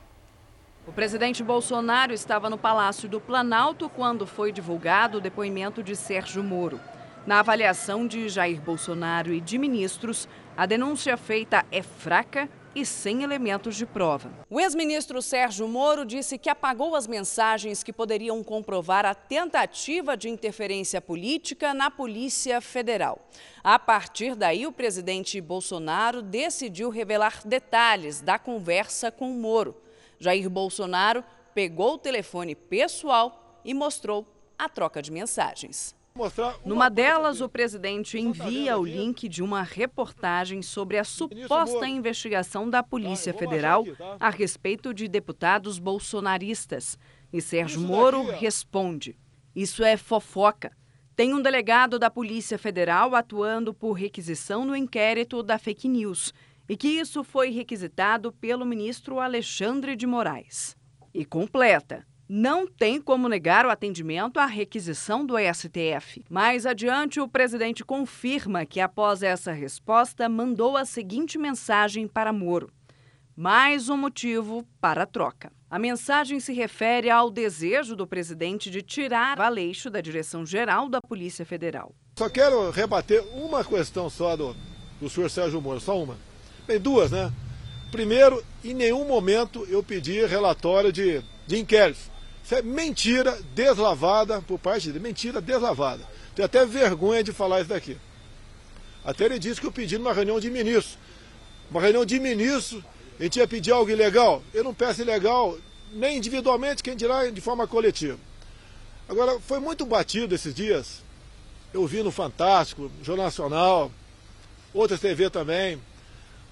O 0.86 0.92
presidente 0.92 1.42
Bolsonaro 1.42 2.12
estava 2.12 2.50
no 2.50 2.58
Palácio 2.58 3.08
do 3.08 3.18
Planalto 3.18 3.88
quando 3.88 4.26
foi 4.26 4.52
divulgado 4.52 5.16
o 5.16 5.20
depoimento 5.20 5.82
de 5.82 5.96
Sérgio 5.96 6.44
Moro. 6.44 6.78
Na 7.26 7.40
avaliação 7.40 8.06
de 8.06 8.28
Jair 8.28 8.60
Bolsonaro 8.60 9.32
e 9.32 9.40
de 9.40 9.56
ministros, 9.56 10.28
a 10.54 10.66
denúncia 10.66 11.16
feita 11.16 11.64
é 11.72 11.82
fraca 11.82 12.46
e 12.78 12.86
sem 12.86 13.24
elementos 13.24 13.74
de 13.74 13.84
prova. 13.84 14.30
O 14.48 14.60
ex-ministro 14.60 15.20
Sérgio 15.20 15.66
Moro 15.66 16.04
disse 16.04 16.38
que 16.38 16.48
apagou 16.48 16.94
as 16.94 17.08
mensagens 17.08 17.82
que 17.82 17.92
poderiam 17.92 18.44
comprovar 18.44 19.04
a 19.04 19.16
tentativa 19.16 20.16
de 20.16 20.28
interferência 20.28 21.00
política 21.00 21.74
na 21.74 21.90
Polícia 21.90 22.60
Federal. 22.60 23.18
A 23.64 23.80
partir 23.80 24.36
daí, 24.36 24.64
o 24.64 24.70
presidente 24.70 25.40
Bolsonaro 25.40 26.22
decidiu 26.22 26.88
revelar 26.88 27.40
detalhes 27.44 28.20
da 28.20 28.38
conversa 28.38 29.10
com 29.10 29.30
Moro. 29.30 29.76
Jair 30.20 30.48
Bolsonaro 30.48 31.24
pegou 31.52 31.94
o 31.94 31.98
telefone 31.98 32.54
pessoal 32.54 33.60
e 33.64 33.74
mostrou 33.74 34.24
a 34.56 34.68
troca 34.68 35.02
de 35.02 35.10
mensagens. 35.10 35.97
Numa 36.64 36.88
delas, 36.88 37.40
o 37.40 37.48
presidente 37.48 38.18
envia 38.18 38.76
o 38.76 38.84
link 38.84 39.28
de 39.28 39.42
uma 39.42 39.62
reportagem 39.62 40.62
sobre 40.62 40.98
a 40.98 41.04
suposta 41.04 41.86
investigação 41.86 42.68
da 42.68 42.82
Polícia 42.82 43.32
Federal 43.32 43.84
tá? 43.84 44.16
a 44.18 44.30
respeito 44.30 44.92
de 44.92 45.06
deputados 45.06 45.78
bolsonaristas. 45.78 46.98
E 47.32 47.40
Sérgio 47.40 47.80
Moro 47.80 48.22
responde: 48.22 49.16
Isso 49.54 49.84
é 49.84 49.96
fofoca. 49.96 50.76
Tem 51.14 51.34
um 51.34 51.42
delegado 51.42 51.98
da 51.98 52.10
Polícia 52.10 52.58
Federal 52.58 53.14
atuando 53.14 53.74
por 53.74 53.92
requisição 53.92 54.64
no 54.64 54.76
inquérito 54.76 55.42
da 55.42 55.58
fake 55.58 55.88
news 55.88 56.32
e 56.68 56.76
que 56.76 56.88
isso 56.88 57.24
foi 57.24 57.50
requisitado 57.50 58.32
pelo 58.32 58.64
ministro 58.64 59.18
Alexandre 59.18 59.96
de 59.96 60.06
Moraes. 60.06 60.76
E 61.14 61.24
completa 61.24 62.06
não 62.28 62.66
tem 62.66 63.00
como 63.00 63.28
negar 63.28 63.64
o 63.64 63.70
atendimento 63.70 64.38
à 64.38 64.44
requisição 64.44 65.24
do 65.24 65.34
STF. 65.38 66.22
Mais 66.28 66.66
adiante, 66.66 67.20
o 67.20 67.26
presidente 67.26 67.82
confirma 67.82 68.66
que, 68.66 68.80
após 68.80 69.22
essa 69.22 69.50
resposta, 69.50 70.28
mandou 70.28 70.76
a 70.76 70.84
seguinte 70.84 71.38
mensagem 71.38 72.06
para 72.06 72.32
Moro: 72.32 72.70
mais 73.34 73.88
um 73.88 73.96
motivo 73.96 74.66
para 74.80 75.04
a 75.04 75.06
troca. 75.06 75.50
A 75.70 75.78
mensagem 75.78 76.40
se 76.40 76.52
refere 76.52 77.10
ao 77.10 77.30
desejo 77.30 77.94
do 77.94 78.06
presidente 78.06 78.70
de 78.70 78.82
tirar 78.82 79.36
Valeixo 79.36 79.90
da 79.90 80.00
direção-geral 80.00 80.88
da 80.88 81.00
Polícia 81.00 81.44
Federal. 81.44 81.94
Só 82.18 82.28
quero 82.28 82.70
rebater 82.70 83.22
uma 83.34 83.64
questão 83.64 84.10
só 84.10 84.36
do, 84.36 84.56
do 85.00 85.08
senhor 85.08 85.30
Sérgio 85.30 85.60
Moro, 85.60 85.78
só 85.78 86.02
uma. 86.02 86.16
Tem 86.66 86.80
duas, 86.80 87.10
né? 87.10 87.32
Primeiro, 87.90 88.44
em 88.62 88.74
nenhum 88.74 89.06
momento 89.06 89.66
eu 89.70 89.82
pedi 89.82 90.24
relatório 90.26 90.92
de, 90.92 91.22
de 91.46 91.58
inquérito. 91.58 92.17
Isso 92.48 92.54
é 92.54 92.62
mentira 92.62 93.38
deslavada 93.54 94.40
por 94.40 94.58
parte 94.58 94.86
dele, 94.86 95.00
mentira 95.00 95.38
deslavada. 95.38 96.02
Tenho 96.34 96.46
até 96.46 96.64
vergonha 96.64 97.22
de 97.22 97.30
falar 97.30 97.60
isso 97.60 97.68
daqui. 97.68 97.94
Até 99.04 99.26
ele 99.26 99.38
disse 99.38 99.60
que 99.60 99.66
eu 99.66 99.70
pedi 99.70 99.98
numa 99.98 100.14
reunião 100.14 100.40
de 100.40 100.50
ministros. 100.50 100.96
Uma 101.70 101.82
reunião 101.82 102.06
de 102.06 102.18
ministros, 102.18 102.82
a 103.20 103.22
gente 103.22 103.38
ia 103.38 103.46
pedir 103.46 103.70
algo 103.70 103.90
ilegal. 103.90 104.42
Eu 104.54 104.64
não 104.64 104.72
peço 104.72 105.02
ilegal, 105.02 105.58
nem 105.92 106.16
individualmente, 106.16 106.82
quem 106.82 106.96
dirá 106.96 107.28
de 107.28 107.38
forma 107.38 107.66
coletiva. 107.66 108.18
Agora, 109.06 109.38
foi 109.40 109.60
muito 109.60 109.84
batido 109.84 110.34
esses 110.34 110.54
dias. 110.54 111.02
Eu 111.74 111.86
vi 111.86 112.02
no 112.02 112.10
Fantástico, 112.10 112.90
Jornal 113.02 113.26
Nacional, 113.26 113.92
outras 114.72 115.00
TV 115.00 115.28
também, 115.28 115.78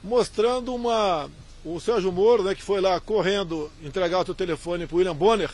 mostrando 0.04 0.74
uma. 0.74 1.30
O 1.64 1.80
Sérgio 1.80 2.12
Moro, 2.12 2.42
né, 2.42 2.54
que 2.54 2.62
foi 2.62 2.82
lá 2.82 3.00
correndo 3.00 3.72
entregar 3.82 4.20
o 4.20 4.26
seu 4.26 4.34
telefone 4.34 4.86
para 4.86 4.94
o 4.94 4.98
William 4.98 5.16
Bonner, 5.16 5.50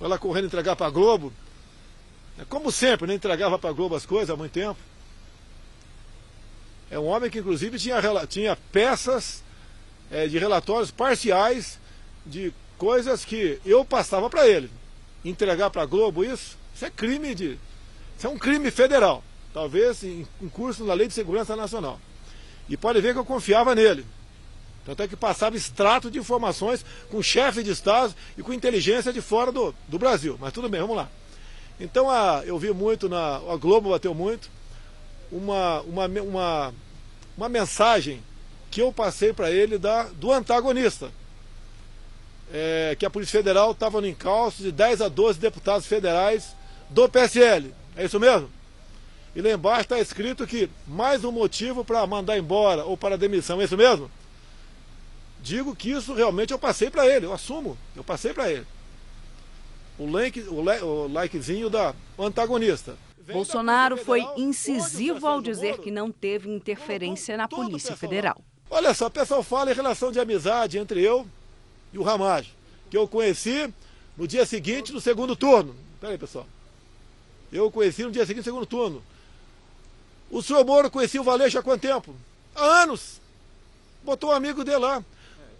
Lá 0.00 0.18
correndo 0.18 0.46
entregar 0.46 0.76
para 0.76 0.86
a 0.86 0.90
Globo. 0.90 1.32
É 2.38 2.44
como 2.44 2.70
sempre, 2.70 3.06
nem 3.06 3.16
entregava 3.16 3.58
para 3.58 3.70
a 3.70 3.72
Globo 3.72 3.94
as 3.94 4.04
coisas 4.04 4.30
há 4.30 4.36
muito 4.36 4.52
tempo. 4.52 4.78
É 6.90 6.98
um 6.98 7.06
homem 7.06 7.30
que, 7.30 7.38
inclusive, 7.38 7.78
tinha, 7.78 8.00
tinha 8.28 8.56
peças 8.70 9.42
é, 10.10 10.26
de 10.26 10.38
relatórios 10.38 10.90
parciais 10.90 11.78
de 12.24 12.52
coisas 12.78 13.24
que 13.24 13.60
eu 13.64 13.84
passava 13.84 14.28
para 14.28 14.46
ele. 14.46 14.70
Entregar 15.24 15.70
para 15.70 15.82
a 15.82 15.86
Globo 15.86 16.24
isso, 16.24 16.56
isso 16.74 16.84
é 16.84 16.90
crime 16.90 17.34
de. 17.34 17.58
Isso 18.16 18.26
é 18.26 18.30
um 18.30 18.38
crime 18.38 18.70
federal. 18.70 19.24
Talvez 19.52 20.04
em, 20.04 20.26
em 20.40 20.48
curso 20.48 20.84
na 20.84 20.94
Lei 20.94 21.08
de 21.08 21.14
Segurança 21.14 21.56
Nacional. 21.56 21.98
E 22.68 22.76
pode 22.76 23.00
ver 23.00 23.14
que 23.14 23.18
eu 23.18 23.24
confiava 23.24 23.74
nele. 23.74 24.04
Tanto 24.86 25.02
é 25.02 25.08
que 25.08 25.16
passava 25.16 25.56
extrato 25.56 26.08
de 26.08 26.18
informações 26.18 26.86
com 27.10 27.20
chefes 27.20 27.64
de 27.64 27.72
Estado 27.72 28.14
e 28.38 28.42
com 28.42 28.52
inteligência 28.52 29.12
de 29.12 29.20
fora 29.20 29.50
do, 29.50 29.74
do 29.88 29.98
Brasil. 29.98 30.38
Mas 30.40 30.52
tudo 30.52 30.68
bem, 30.68 30.80
vamos 30.80 30.96
lá. 30.96 31.10
Então 31.80 32.08
a, 32.08 32.42
eu 32.46 32.56
vi 32.56 32.72
muito, 32.72 33.08
na, 33.08 33.36
a 33.36 33.56
Globo 33.56 33.90
bateu 33.90 34.14
muito, 34.14 34.48
uma, 35.30 35.80
uma, 35.80 36.06
uma, 36.06 36.74
uma 37.36 37.48
mensagem 37.48 38.22
que 38.70 38.80
eu 38.80 38.92
passei 38.92 39.32
para 39.32 39.50
ele 39.50 39.76
da, 39.76 40.04
do 40.04 40.32
antagonista. 40.32 41.10
É, 42.52 42.96
que 42.96 43.04
a 43.04 43.10
Polícia 43.10 43.40
Federal 43.40 43.72
estava 43.72 44.00
no 44.00 44.06
encalço 44.06 44.62
de 44.62 44.70
10 44.70 45.02
a 45.02 45.08
12 45.08 45.40
deputados 45.40 45.84
federais 45.84 46.54
do 46.88 47.08
PSL. 47.08 47.74
É 47.96 48.04
isso 48.04 48.20
mesmo? 48.20 48.48
E 49.34 49.42
lá 49.42 49.50
embaixo 49.50 49.82
está 49.82 49.98
escrito 49.98 50.46
que 50.46 50.70
mais 50.86 51.24
um 51.24 51.32
motivo 51.32 51.84
para 51.84 52.06
mandar 52.06 52.38
embora 52.38 52.84
ou 52.84 52.96
para 52.96 53.18
demissão. 53.18 53.60
É 53.60 53.64
isso 53.64 53.76
mesmo? 53.76 54.08
Digo 55.46 55.76
que 55.76 55.92
isso 55.92 56.12
realmente 56.12 56.52
eu 56.52 56.58
passei 56.58 56.90
para 56.90 57.06
ele, 57.06 57.24
eu 57.24 57.32
assumo, 57.32 57.78
eu 57.94 58.02
passei 58.02 58.34
para 58.34 58.50
ele. 58.50 58.66
O, 59.96 60.10
like, 60.10 60.40
o, 60.40 60.56
o 60.56 61.06
likezinho 61.06 61.70
da 61.70 61.94
antagonista. 62.18 62.96
Bolsonaro 63.32 63.96
foi 63.96 64.26
incisivo 64.36 65.24
ao 65.24 65.40
dizer 65.40 65.78
que 65.78 65.88
não 65.88 66.10
teve 66.10 66.50
interferência 66.50 67.36
na 67.36 67.46
Polícia 67.46 67.96
Federal. 67.96 68.42
Olha 68.68 68.92
só, 68.92 69.06
o 69.06 69.10
pessoal 69.10 69.40
fala 69.40 69.70
em 69.70 69.74
relação 69.74 70.10
de 70.10 70.18
amizade 70.18 70.78
entre 70.78 71.00
eu 71.00 71.24
e 71.92 71.98
o 71.98 72.02
Ramage, 72.02 72.52
que 72.90 72.96
eu 72.96 73.06
conheci 73.06 73.72
no 74.16 74.26
dia 74.26 74.44
seguinte 74.44 74.90
do 74.90 75.00
segundo 75.00 75.36
turno. 75.36 75.76
Pera 76.00 76.14
aí, 76.14 76.18
pessoal. 76.18 76.46
Eu 77.52 77.70
conheci 77.70 78.02
no 78.02 78.10
dia 78.10 78.26
seguinte 78.26 78.42
do 78.42 78.46
segundo 78.46 78.66
turno. 78.66 79.00
O 80.28 80.42
senhor 80.42 80.66
Moro 80.66 80.90
conhecia 80.90 81.20
o 81.20 81.24
Valeixo 81.24 81.56
há 81.56 81.62
quanto 81.62 81.82
tempo? 81.82 82.16
Há 82.52 82.82
anos. 82.82 83.20
Botou 84.02 84.30
um 84.30 84.34
amigo 84.34 84.64
dele 84.64 84.78
lá. 84.78 85.04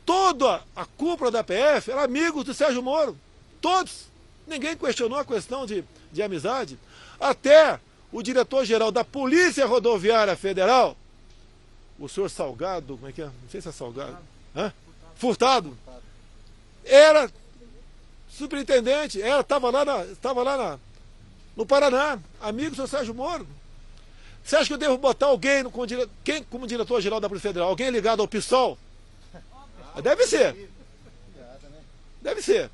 Toda 0.07 0.63
a 0.77 0.87
cúpula 0.87 1.33
da 1.33 1.43
PF 1.43 1.91
era 1.91 2.05
amigos 2.05 2.45
do 2.45 2.55
Sérgio 2.55 2.81
Moro. 2.81 3.19
Todos. 3.61 4.07
Ninguém 4.47 4.77
questionou 4.77 5.19
a 5.19 5.25
questão 5.25 5.67
de, 5.67 5.85
de 6.13 6.23
amizade. 6.23 6.79
Até 7.19 7.81
o 8.13 8.23
diretor-geral 8.23 8.93
da 8.93 9.05
Polícia 9.05 9.67
Rodoviária 9.67 10.37
Federal, 10.37 10.97
o 11.99 12.09
senhor 12.09 12.31
Salgado, 12.31 12.95
como 12.95 13.09
é 13.09 13.13
que 13.13 13.21
é? 13.21 13.25
Não 13.25 13.51
sei 13.51 13.61
se 13.61 13.69
é 13.69 13.73
Salgado. 13.73 14.17
Hã? 14.55 14.73
Furtado. 15.17 15.77
Era 16.85 17.29
superintendente, 18.31 19.21
era, 19.21 19.41
estava 19.41 19.71
lá, 19.71 19.85
na, 19.85 20.05
estava 20.05 20.43
lá 20.45 20.57
na, 20.57 20.79
no 21.57 21.67
Paraná, 21.67 22.19
amigo 22.41 22.71
do 22.71 22.77
senhor 22.77 22.89
Sérgio 22.89 23.15
Moro. 23.15 23.47
Você 24.45 24.55
acha 24.55 24.67
que 24.67 24.75
eu 24.75 24.79
devo 24.79 24.97
botar 24.99 25.27
alguém 25.27 25.65
no, 25.65 25.71
como, 25.73 25.87
quem, 26.23 26.45
como 26.45 26.69
diretor-geral 26.69 27.19
da 27.19 27.29
Polícia 27.29 27.49
Federal? 27.49 27.71
Alguém 27.71 27.91
ligado 27.91 28.21
ao 28.21 28.29
PSOL? 28.29 28.79
Deve 30.03 30.27
ser. 30.27 30.71
Deve 32.21 32.43
ser. 32.43 32.71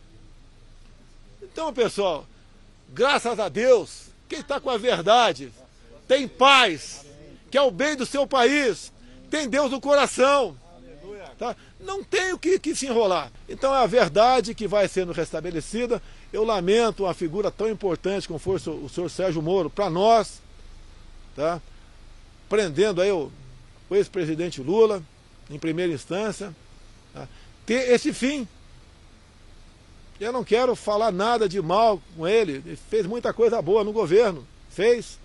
Então, 1.43 1.73
pessoal, 1.73 2.27
graças 2.89 3.39
a 3.39 3.49
Deus, 3.49 4.07
quem 4.29 4.41
está 4.41 4.61
com 4.61 4.70
a 4.70 4.79
verdade 4.79 5.53
tem 6.09 6.27
paz, 6.27 7.05
que 7.51 7.59
é 7.59 7.62
o 7.62 7.70
bem 7.70 7.97
do 7.97 8.07
seu 8.07 8.27
país, 8.27 8.93
tem 9.31 9.49
Deus 9.49 9.70
no 9.70 9.81
coração. 9.81 10.57
Tá? 11.39 11.57
Não 11.81 12.05
tem 12.05 12.33
o 12.33 12.39
que, 12.39 12.59
que 12.59 12.75
se 12.75 12.87
enrolar. 12.87 13.31
Então 13.49 13.75
é 13.75 13.79
a 13.83 13.87
verdade 13.87 14.55
que 14.55 14.68
vai 14.68 14.87
sendo 14.87 15.12
restabelecida. 15.12 16.01
Eu 16.33 16.45
lamento 16.45 17.05
uma 17.05 17.14
figura 17.14 17.51
tão 17.51 17.68
importante 17.68 18.29
como 18.29 18.39
foi 18.39 18.57
o 18.57 18.89
senhor 18.89 19.11
Sérgio 19.11 19.43
Moro 19.43 19.68
para 19.68 19.91
nós, 19.91 20.41
tá? 21.35 21.61
prendendo 22.49 23.03
aí 23.03 23.11
o, 23.11 23.31
o 23.91 23.97
ex-presidente 23.97 24.61
Lula 24.62 25.03
em 25.51 25.59
primeira 25.59 25.93
instância? 25.93 26.55
Ter 27.67 27.91
esse 27.91 28.13
fim. 28.13 28.47
Eu 30.21 30.33
não 30.33 30.45
quero 30.45 30.77
falar 30.77 31.11
nada 31.11 31.49
de 31.49 31.61
mal 31.61 32.01
com 32.17 32.29
ele, 32.29 32.63
ele 32.65 32.79
fez 32.89 33.07
muita 33.07 33.33
coisa 33.33 33.61
boa 33.61 33.83
no 33.83 33.93
governo, 33.93 34.47
fez. 34.71 35.19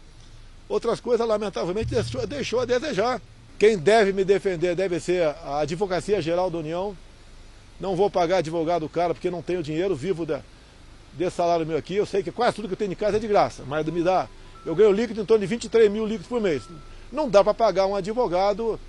Outras 0.67 0.99
coisas, 0.99 1.25
lamentavelmente, 1.25 1.91
deixou, 1.91 2.27
deixou 2.27 2.59
a 2.61 2.65
desejar. 2.65 3.21
Quem 3.57 3.77
deve 3.77 4.11
me 4.11 4.23
defender 4.23 4.75
deve 4.75 4.99
ser 4.99 5.23
a 5.23 5.59
Advocacia 5.59 6.21
Geral 6.21 6.49
da 6.49 6.57
União. 6.57 6.95
Não 7.79 7.95
vou 7.95 8.09
pagar 8.09 8.37
advogado 8.37 8.89
cara 8.89 9.13
porque 9.13 9.29
não 9.29 9.41
tenho 9.41 9.63
dinheiro, 9.63 9.95
vivo 9.95 10.25
de, 10.25 10.37
desse 11.13 11.37
salário 11.37 11.65
meu 11.65 11.77
aqui. 11.77 11.95
Eu 11.95 12.05
sei 12.05 12.21
que 12.21 12.31
quase 12.31 12.55
tudo 12.55 12.67
que 12.67 12.73
eu 12.73 12.77
tenho 12.77 12.91
em 12.91 12.95
casa 12.95 13.17
é 13.17 13.19
de 13.19 13.27
graça, 13.27 13.63
mas 13.65 13.85
me 13.85 14.03
dá. 14.03 14.27
Eu 14.65 14.75
ganho 14.75 14.91
líquido 14.91 15.21
em 15.21 15.25
torno 15.25 15.41
de 15.41 15.47
23 15.47 15.89
mil 15.89 16.05
líquidos 16.05 16.27
por 16.27 16.41
mês. 16.41 16.63
Não 17.11 17.29
dá 17.29 17.43
para 17.43 17.53
pagar 17.53 17.85
um 17.85 17.95
advogado 17.95 18.79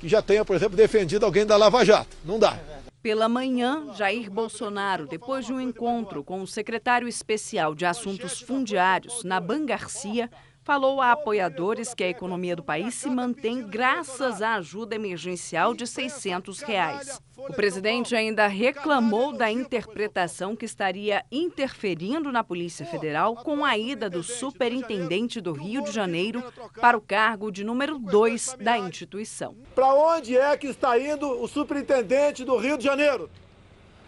que 0.00 0.08
já 0.08 0.22
tenha, 0.22 0.44
por 0.44 0.56
exemplo, 0.56 0.76
defendido 0.76 1.26
alguém 1.26 1.44
da 1.44 1.56
Lava 1.56 1.84
Jato. 1.84 2.16
Não 2.24 2.38
dá. 2.38 2.58
Pela 3.00 3.28
manhã, 3.28 3.92
Jair 3.94 4.28
Bolsonaro, 4.28 5.06
depois 5.06 5.46
de 5.46 5.52
um 5.52 5.60
encontro 5.60 6.24
com 6.24 6.42
o 6.42 6.46
secretário 6.46 7.06
especial 7.06 7.74
de 7.74 7.86
Assuntos 7.86 8.40
Fundiários, 8.40 9.22
Naban 9.22 9.64
Garcia, 9.64 10.28
falou 10.68 11.00
a 11.00 11.12
apoiadores 11.12 11.94
que 11.94 12.04
a 12.04 12.10
economia 12.10 12.54
do 12.54 12.62
país 12.62 12.94
se 12.94 13.08
mantém 13.08 13.66
graças 13.66 14.42
à 14.42 14.56
ajuda 14.56 14.94
emergencial 14.94 15.72
de 15.72 15.86
600 15.86 16.60
reais. 16.60 17.22
O 17.38 17.54
presidente 17.54 18.14
ainda 18.14 18.46
reclamou 18.46 19.32
da 19.32 19.50
interpretação 19.50 20.54
que 20.54 20.66
estaria 20.66 21.24
interferindo 21.32 22.30
na 22.30 22.44
Polícia 22.44 22.84
Federal 22.84 23.34
com 23.36 23.64
a 23.64 23.78
ida 23.78 24.10
do 24.10 24.22
superintendente 24.22 25.40
do 25.40 25.52
Rio 25.52 25.82
de 25.82 25.90
Janeiro 25.90 26.44
para 26.78 26.98
o 26.98 27.00
cargo 27.00 27.50
de 27.50 27.64
número 27.64 27.98
2 27.98 28.58
da 28.60 28.76
instituição. 28.76 29.56
Para 29.74 29.94
onde 29.94 30.36
é 30.36 30.54
que 30.54 30.66
está 30.66 30.98
indo 30.98 31.30
o 31.42 31.48
superintendente 31.48 32.44
do 32.44 32.58
Rio 32.58 32.76
de 32.76 32.84
Janeiro? 32.84 33.30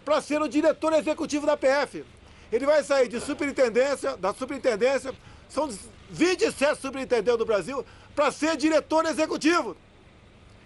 Para 0.05 0.21
ser 0.21 0.39
o 0.39 0.47
diretor 0.47 0.93
executivo 0.93 1.47
da 1.47 1.57
PF. 1.57 2.05
Ele 2.51 2.67
vai 2.67 2.83
sair 2.83 3.07
de 3.07 3.19
superintendência, 3.19 4.15
da 4.17 4.31
superintendência, 4.31 5.11
são 5.51 5.69
27 6.09 6.81
superintendentes 6.81 7.37
do 7.37 7.45
Brasil 7.45 7.85
para 8.15 8.31
ser 8.31 8.55
diretor 8.57 9.05
executivo. 9.05 9.75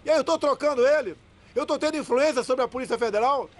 E 0.04 0.10
aí 0.10 0.16
eu 0.16 0.20
estou 0.20 0.38
trocando 0.38 0.86
ele. 0.86 1.16
Eu 1.54 1.62
estou 1.62 1.78
tendo 1.78 1.96
influência 1.96 2.42
sobre 2.42 2.64
a 2.64 2.68
Polícia 2.68 2.96
Federal. 2.96 3.50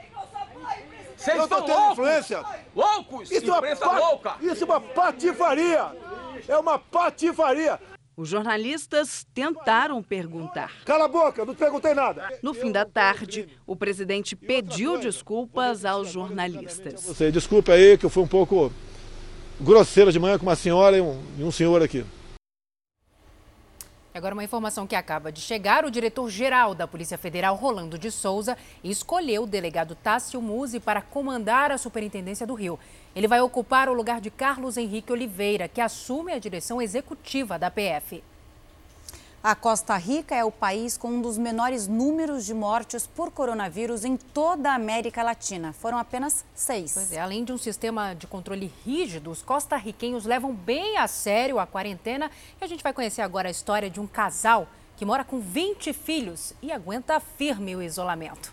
Vocês 1.16 1.36
eu 1.36 1.44
estou 1.44 1.62
tendo 1.62 1.76
loucos, 1.76 1.92
influência. 1.92 2.44
Loucos! 2.74 3.30
Isso 3.30 3.52
é, 3.52 3.74
uma 3.74 3.98
louca! 3.98 4.36
isso 4.40 4.62
é 4.62 4.66
uma 4.66 4.80
patifaria! 4.80 5.96
É 6.46 6.56
uma 6.58 6.78
patifaria! 6.78 7.80
Os 8.16 8.28
jornalistas 8.28 9.26
tentaram 9.34 10.02
perguntar. 10.02 10.72
Cala 10.84 11.04
a 11.04 11.08
boca, 11.08 11.44
não 11.44 11.54
te 11.54 11.58
perguntei 11.58 11.92
nada. 11.92 12.28
No 12.42 12.54
fim 12.54 12.70
da 12.72 12.84
tarde, 12.84 13.48
o 13.66 13.74
presidente 13.76 14.34
pediu 14.34 14.98
desculpas 14.98 15.84
aos 15.84 16.12
jornalistas. 16.12 17.02
Você 17.02 17.30
desculpe 17.30 17.72
aí 17.72 17.98
que 17.98 18.06
eu 18.06 18.10
fui 18.10 18.22
um 18.22 18.28
pouco 18.28 18.72
grosseiro 19.60 20.12
de 20.12 20.18
manhã 20.18 20.38
com 20.38 20.46
uma 20.46 20.56
senhora 20.56 20.96
e 20.96 21.00
um, 21.00 21.20
e 21.38 21.42
um 21.42 21.50
senhor 21.50 21.82
aqui. 21.82 22.04
Agora 24.16 24.34
uma 24.34 24.44
informação 24.44 24.86
que 24.86 24.94
acaba 24.94 25.30
de 25.30 25.42
chegar, 25.42 25.84
o 25.84 25.90
diretor-geral 25.90 26.74
da 26.74 26.88
Polícia 26.88 27.18
Federal, 27.18 27.54
Rolando 27.54 27.98
de 27.98 28.10
Souza, 28.10 28.56
escolheu 28.82 29.42
o 29.42 29.46
delegado 29.46 29.94
Tássio 29.94 30.40
Musi 30.40 30.80
para 30.80 31.02
comandar 31.02 31.70
a 31.70 31.76
Superintendência 31.76 32.46
do 32.46 32.54
Rio. 32.54 32.78
Ele 33.14 33.28
vai 33.28 33.42
ocupar 33.42 33.90
o 33.90 33.92
lugar 33.92 34.22
de 34.22 34.30
Carlos 34.30 34.78
Henrique 34.78 35.12
Oliveira, 35.12 35.68
que 35.68 35.82
assume 35.82 36.32
a 36.32 36.38
direção 36.38 36.80
executiva 36.80 37.58
da 37.58 37.70
PF. 37.70 38.22
A 39.46 39.54
Costa 39.54 39.96
Rica 39.96 40.34
é 40.34 40.44
o 40.44 40.50
país 40.50 40.98
com 40.98 41.06
um 41.06 41.22
dos 41.22 41.38
menores 41.38 41.86
números 41.86 42.44
de 42.44 42.52
mortes 42.52 43.06
por 43.06 43.30
coronavírus 43.30 44.04
em 44.04 44.16
toda 44.16 44.72
a 44.72 44.74
América 44.74 45.22
Latina. 45.22 45.72
Foram 45.72 45.98
apenas 45.98 46.44
seis. 46.52 47.12
É, 47.12 47.20
além 47.20 47.44
de 47.44 47.52
um 47.52 47.56
sistema 47.56 48.12
de 48.12 48.26
controle 48.26 48.72
rígido, 48.84 49.30
os 49.30 49.42
costarriquenhos 49.42 50.24
levam 50.24 50.52
bem 50.52 50.98
a 50.98 51.06
sério 51.06 51.60
a 51.60 51.66
quarentena. 51.66 52.28
E 52.60 52.64
a 52.64 52.66
gente 52.66 52.82
vai 52.82 52.92
conhecer 52.92 53.22
agora 53.22 53.46
a 53.46 53.50
história 53.52 53.88
de 53.88 54.00
um 54.00 54.06
casal 54.08 54.66
que 54.96 55.04
mora 55.04 55.22
com 55.22 55.38
20 55.38 55.92
filhos 55.92 56.52
e 56.60 56.72
aguenta 56.72 57.20
firme 57.20 57.76
o 57.76 57.80
isolamento. 57.80 58.52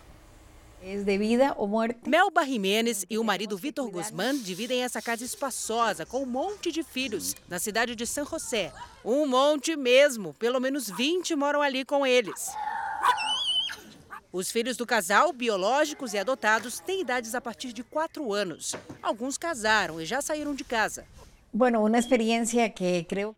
Melba 2.06 2.44
Jimenez 2.44 3.06
e 3.08 3.16
o 3.16 3.24
marido 3.24 3.56
Vitor 3.56 3.90
Guzmán 3.90 4.36
dividem 4.36 4.82
essa 4.82 5.00
casa 5.00 5.24
espaçosa 5.24 6.04
com 6.04 6.22
um 6.22 6.26
monte 6.26 6.70
de 6.70 6.82
filhos 6.82 7.34
na 7.48 7.58
cidade 7.58 7.96
de 7.96 8.06
San 8.06 8.26
José. 8.26 8.70
Um 9.02 9.26
monte 9.26 9.76
mesmo, 9.76 10.34
pelo 10.34 10.60
menos 10.60 10.90
20 10.90 11.34
moram 11.36 11.62
ali 11.62 11.86
com 11.86 12.06
eles. 12.06 12.52
Os 14.30 14.52
filhos 14.52 14.76
do 14.76 14.84
casal, 14.84 15.32
biológicos 15.32 16.12
e 16.12 16.18
adotados, 16.18 16.80
têm 16.80 17.00
idades 17.00 17.34
a 17.34 17.40
partir 17.40 17.72
de 17.72 17.82
4 17.82 18.34
anos. 18.34 18.74
Alguns 19.02 19.38
casaram 19.38 20.02
e 20.02 20.04
já 20.04 20.20
saíram 20.20 20.54
de 20.54 20.64
casa. 20.64 21.06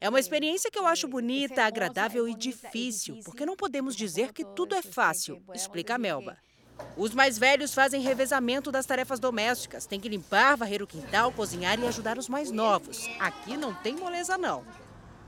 É 0.00 0.08
uma 0.08 0.18
experiência 0.18 0.68
que 0.68 0.78
eu 0.78 0.86
acho 0.86 1.06
bonita, 1.06 1.62
agradável 1.62 2.26
e 2.26 2.34
difícil, 2.34 3.20
porque 3.24 3.46
não 3.46 3.54
podemos 3.54 3.94
dizer 3.94 4.32
que 4.32 4.44
tudo 4.44 4.74
é 4.74 4.82
fácil, 4.82 5.40
explica 5.54 5.94
a 5.94 5.98
Melba. 5.98 6.38
Os 6.96 7.12
mais 7.12 7.38
velhos 7.38 7.74
fazem 7.74 8.00
revezamento 8.00 8.72
das 8.72 8.86
tarefas 8.86 9.20
domésticas. 9.20 9.86
Tem 9.86 10.00
que 10.00 10.08
limpar, 10.08 10.56
varrer 10.56 10.82
o 10.82 10.86
quintal, 10.86 11.30
cozinhar 11.30 11.78
e 11.78 11.86
ajudar 11.86 12.18
os 12.18 12.28
mais 12.28 12.50
novos. 12.50 13.08
Aqui 13.20 13.56
não 13.56 13.74
tem 13.74 13.94
moleza, 13.96 14.38
não. 14.38 14.64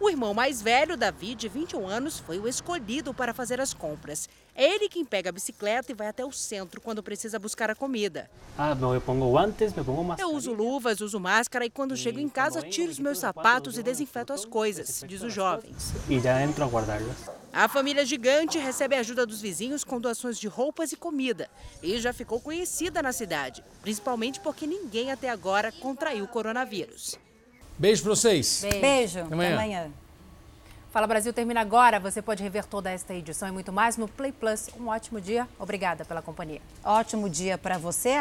O 0.00 0.08
irmão 0.08 0.32
mais 0.32 0.62
velho, 0.62 0.96
Davi, 0.96 1.34
de 1.34 1.48
21 1.48 1.86
anos, 1.86 2.20
foi 2.20 2.38
o 2.38 2.46
escolhido 2.46 3.12
para 3.12 3.34
fazer 3.34 3.60
as 3.60 3.74
compras. 3.74 4.28
É 4.58 4.74
ele 4.74 4.88
quem 4.88 5.04
pega 5.04 5.28
a 5.28 5.32
bicicleta 5.32 5.92
e 5.92 5.94
vai 5.94 6.08
até 6.08 6.24
o 6.24 6.32
centro 6.32 6.80
quando 6.80 7.00
precisa 7.00 7.38
buscar 7.38 7.70
a 7.70 7.76
comida. 7.76 8.28
Ah, 8.58 8.74
me 8.74 8.98
pongo 8.98 9.30
guantes, 9.30 9.72
me 9.72 9.84
pongo 9.84 10.16
Eu 10.18 10.32
uso 10.34 10.52
luvas, 10.52 11.00
uso 11.00 11.20
máscara 11.20 11.64
e 11.64 11.70
quando 11.70 11.96
chego 11.96 12.18
em 12.18 12.28
casa 12.28 12.60
tiro 12.60 12.90
os 12.90 12.98
meus 12.98 13.20
sapatos 13.20 13.78
e 13.78 13.84
desinfeto 13.84 14.32
as 14.32 14.44
coisas, 14.44 15.04
diz 15.06 15.22
os 15.22 15.32
jovens. 15.32 15.94
e 16.08 16.18
já 16.18 16.42
entro 16.42 16.64
a 16.64 16.66
guardarlas. 16.66 17.16
A 17.52 17.68
família 17.68 18.04
gigante 18.04 18.58
recebe 18.58 18.96
a 18.96 18.98
ajuda 18.98 19.24
dos 19.24 19.40
vizinhos 19.40 19.84
com 19.84 20.00
doações 20.00 20.36
de 20.36 20.48
roupas 20.48 20.90
e 20.90 20.96
comida 20.96 21.48
e 21.80 21.96
já 22.00 22.12
ficou 22.12 22.40
conhecida 22.40 23.00
na 23.00 23.12
cidade, 23.12 23.62
principalmente 23.80 24.40
porque 24.40 24.66
ninguém 24.66 25.12
até 25.12 25.30
agora 25.30 25.70
contraiu 25.70 26.24
o 26.24 26.28
coronavírus. 26.28 27.16
Beijo 27.78 28.02
pra 28.02 28.10
vocês. 28.10 28.66
Beijo. 28.80 29.20
Até 29.20 29.34
amanhã. 29.34 29.54
Até 29.54 29.62
amanhã. 29.62 29.92
Fala 30.98 31.06
Brasil 31.06 31.32
termina 31.32 31.60
agora. 31.60 32.00
Você 32.00 32.20
pode 32.20 32.42
rever 32.42 32.64
toda 32.64 32.90
esta 32.90 33.14
edição 33.14 33.48
e 33.48 33.52
muito 33.52 33.72
mais 33.72 33.96
no 33.96 34.08
Play 34.08 34.32
Plus. 34.32 34.68
Um 34.76 34.88
ótimo 34.88 35.20
dia. 35.20 35.46
Obrigada 35.56 36.04
pela 36.04 36.20
companhia. 36.20 36.60
Ótimo 36.82 37.30
dia 37.30 37.56
para 37.56 37.78
você. 37.78 38.16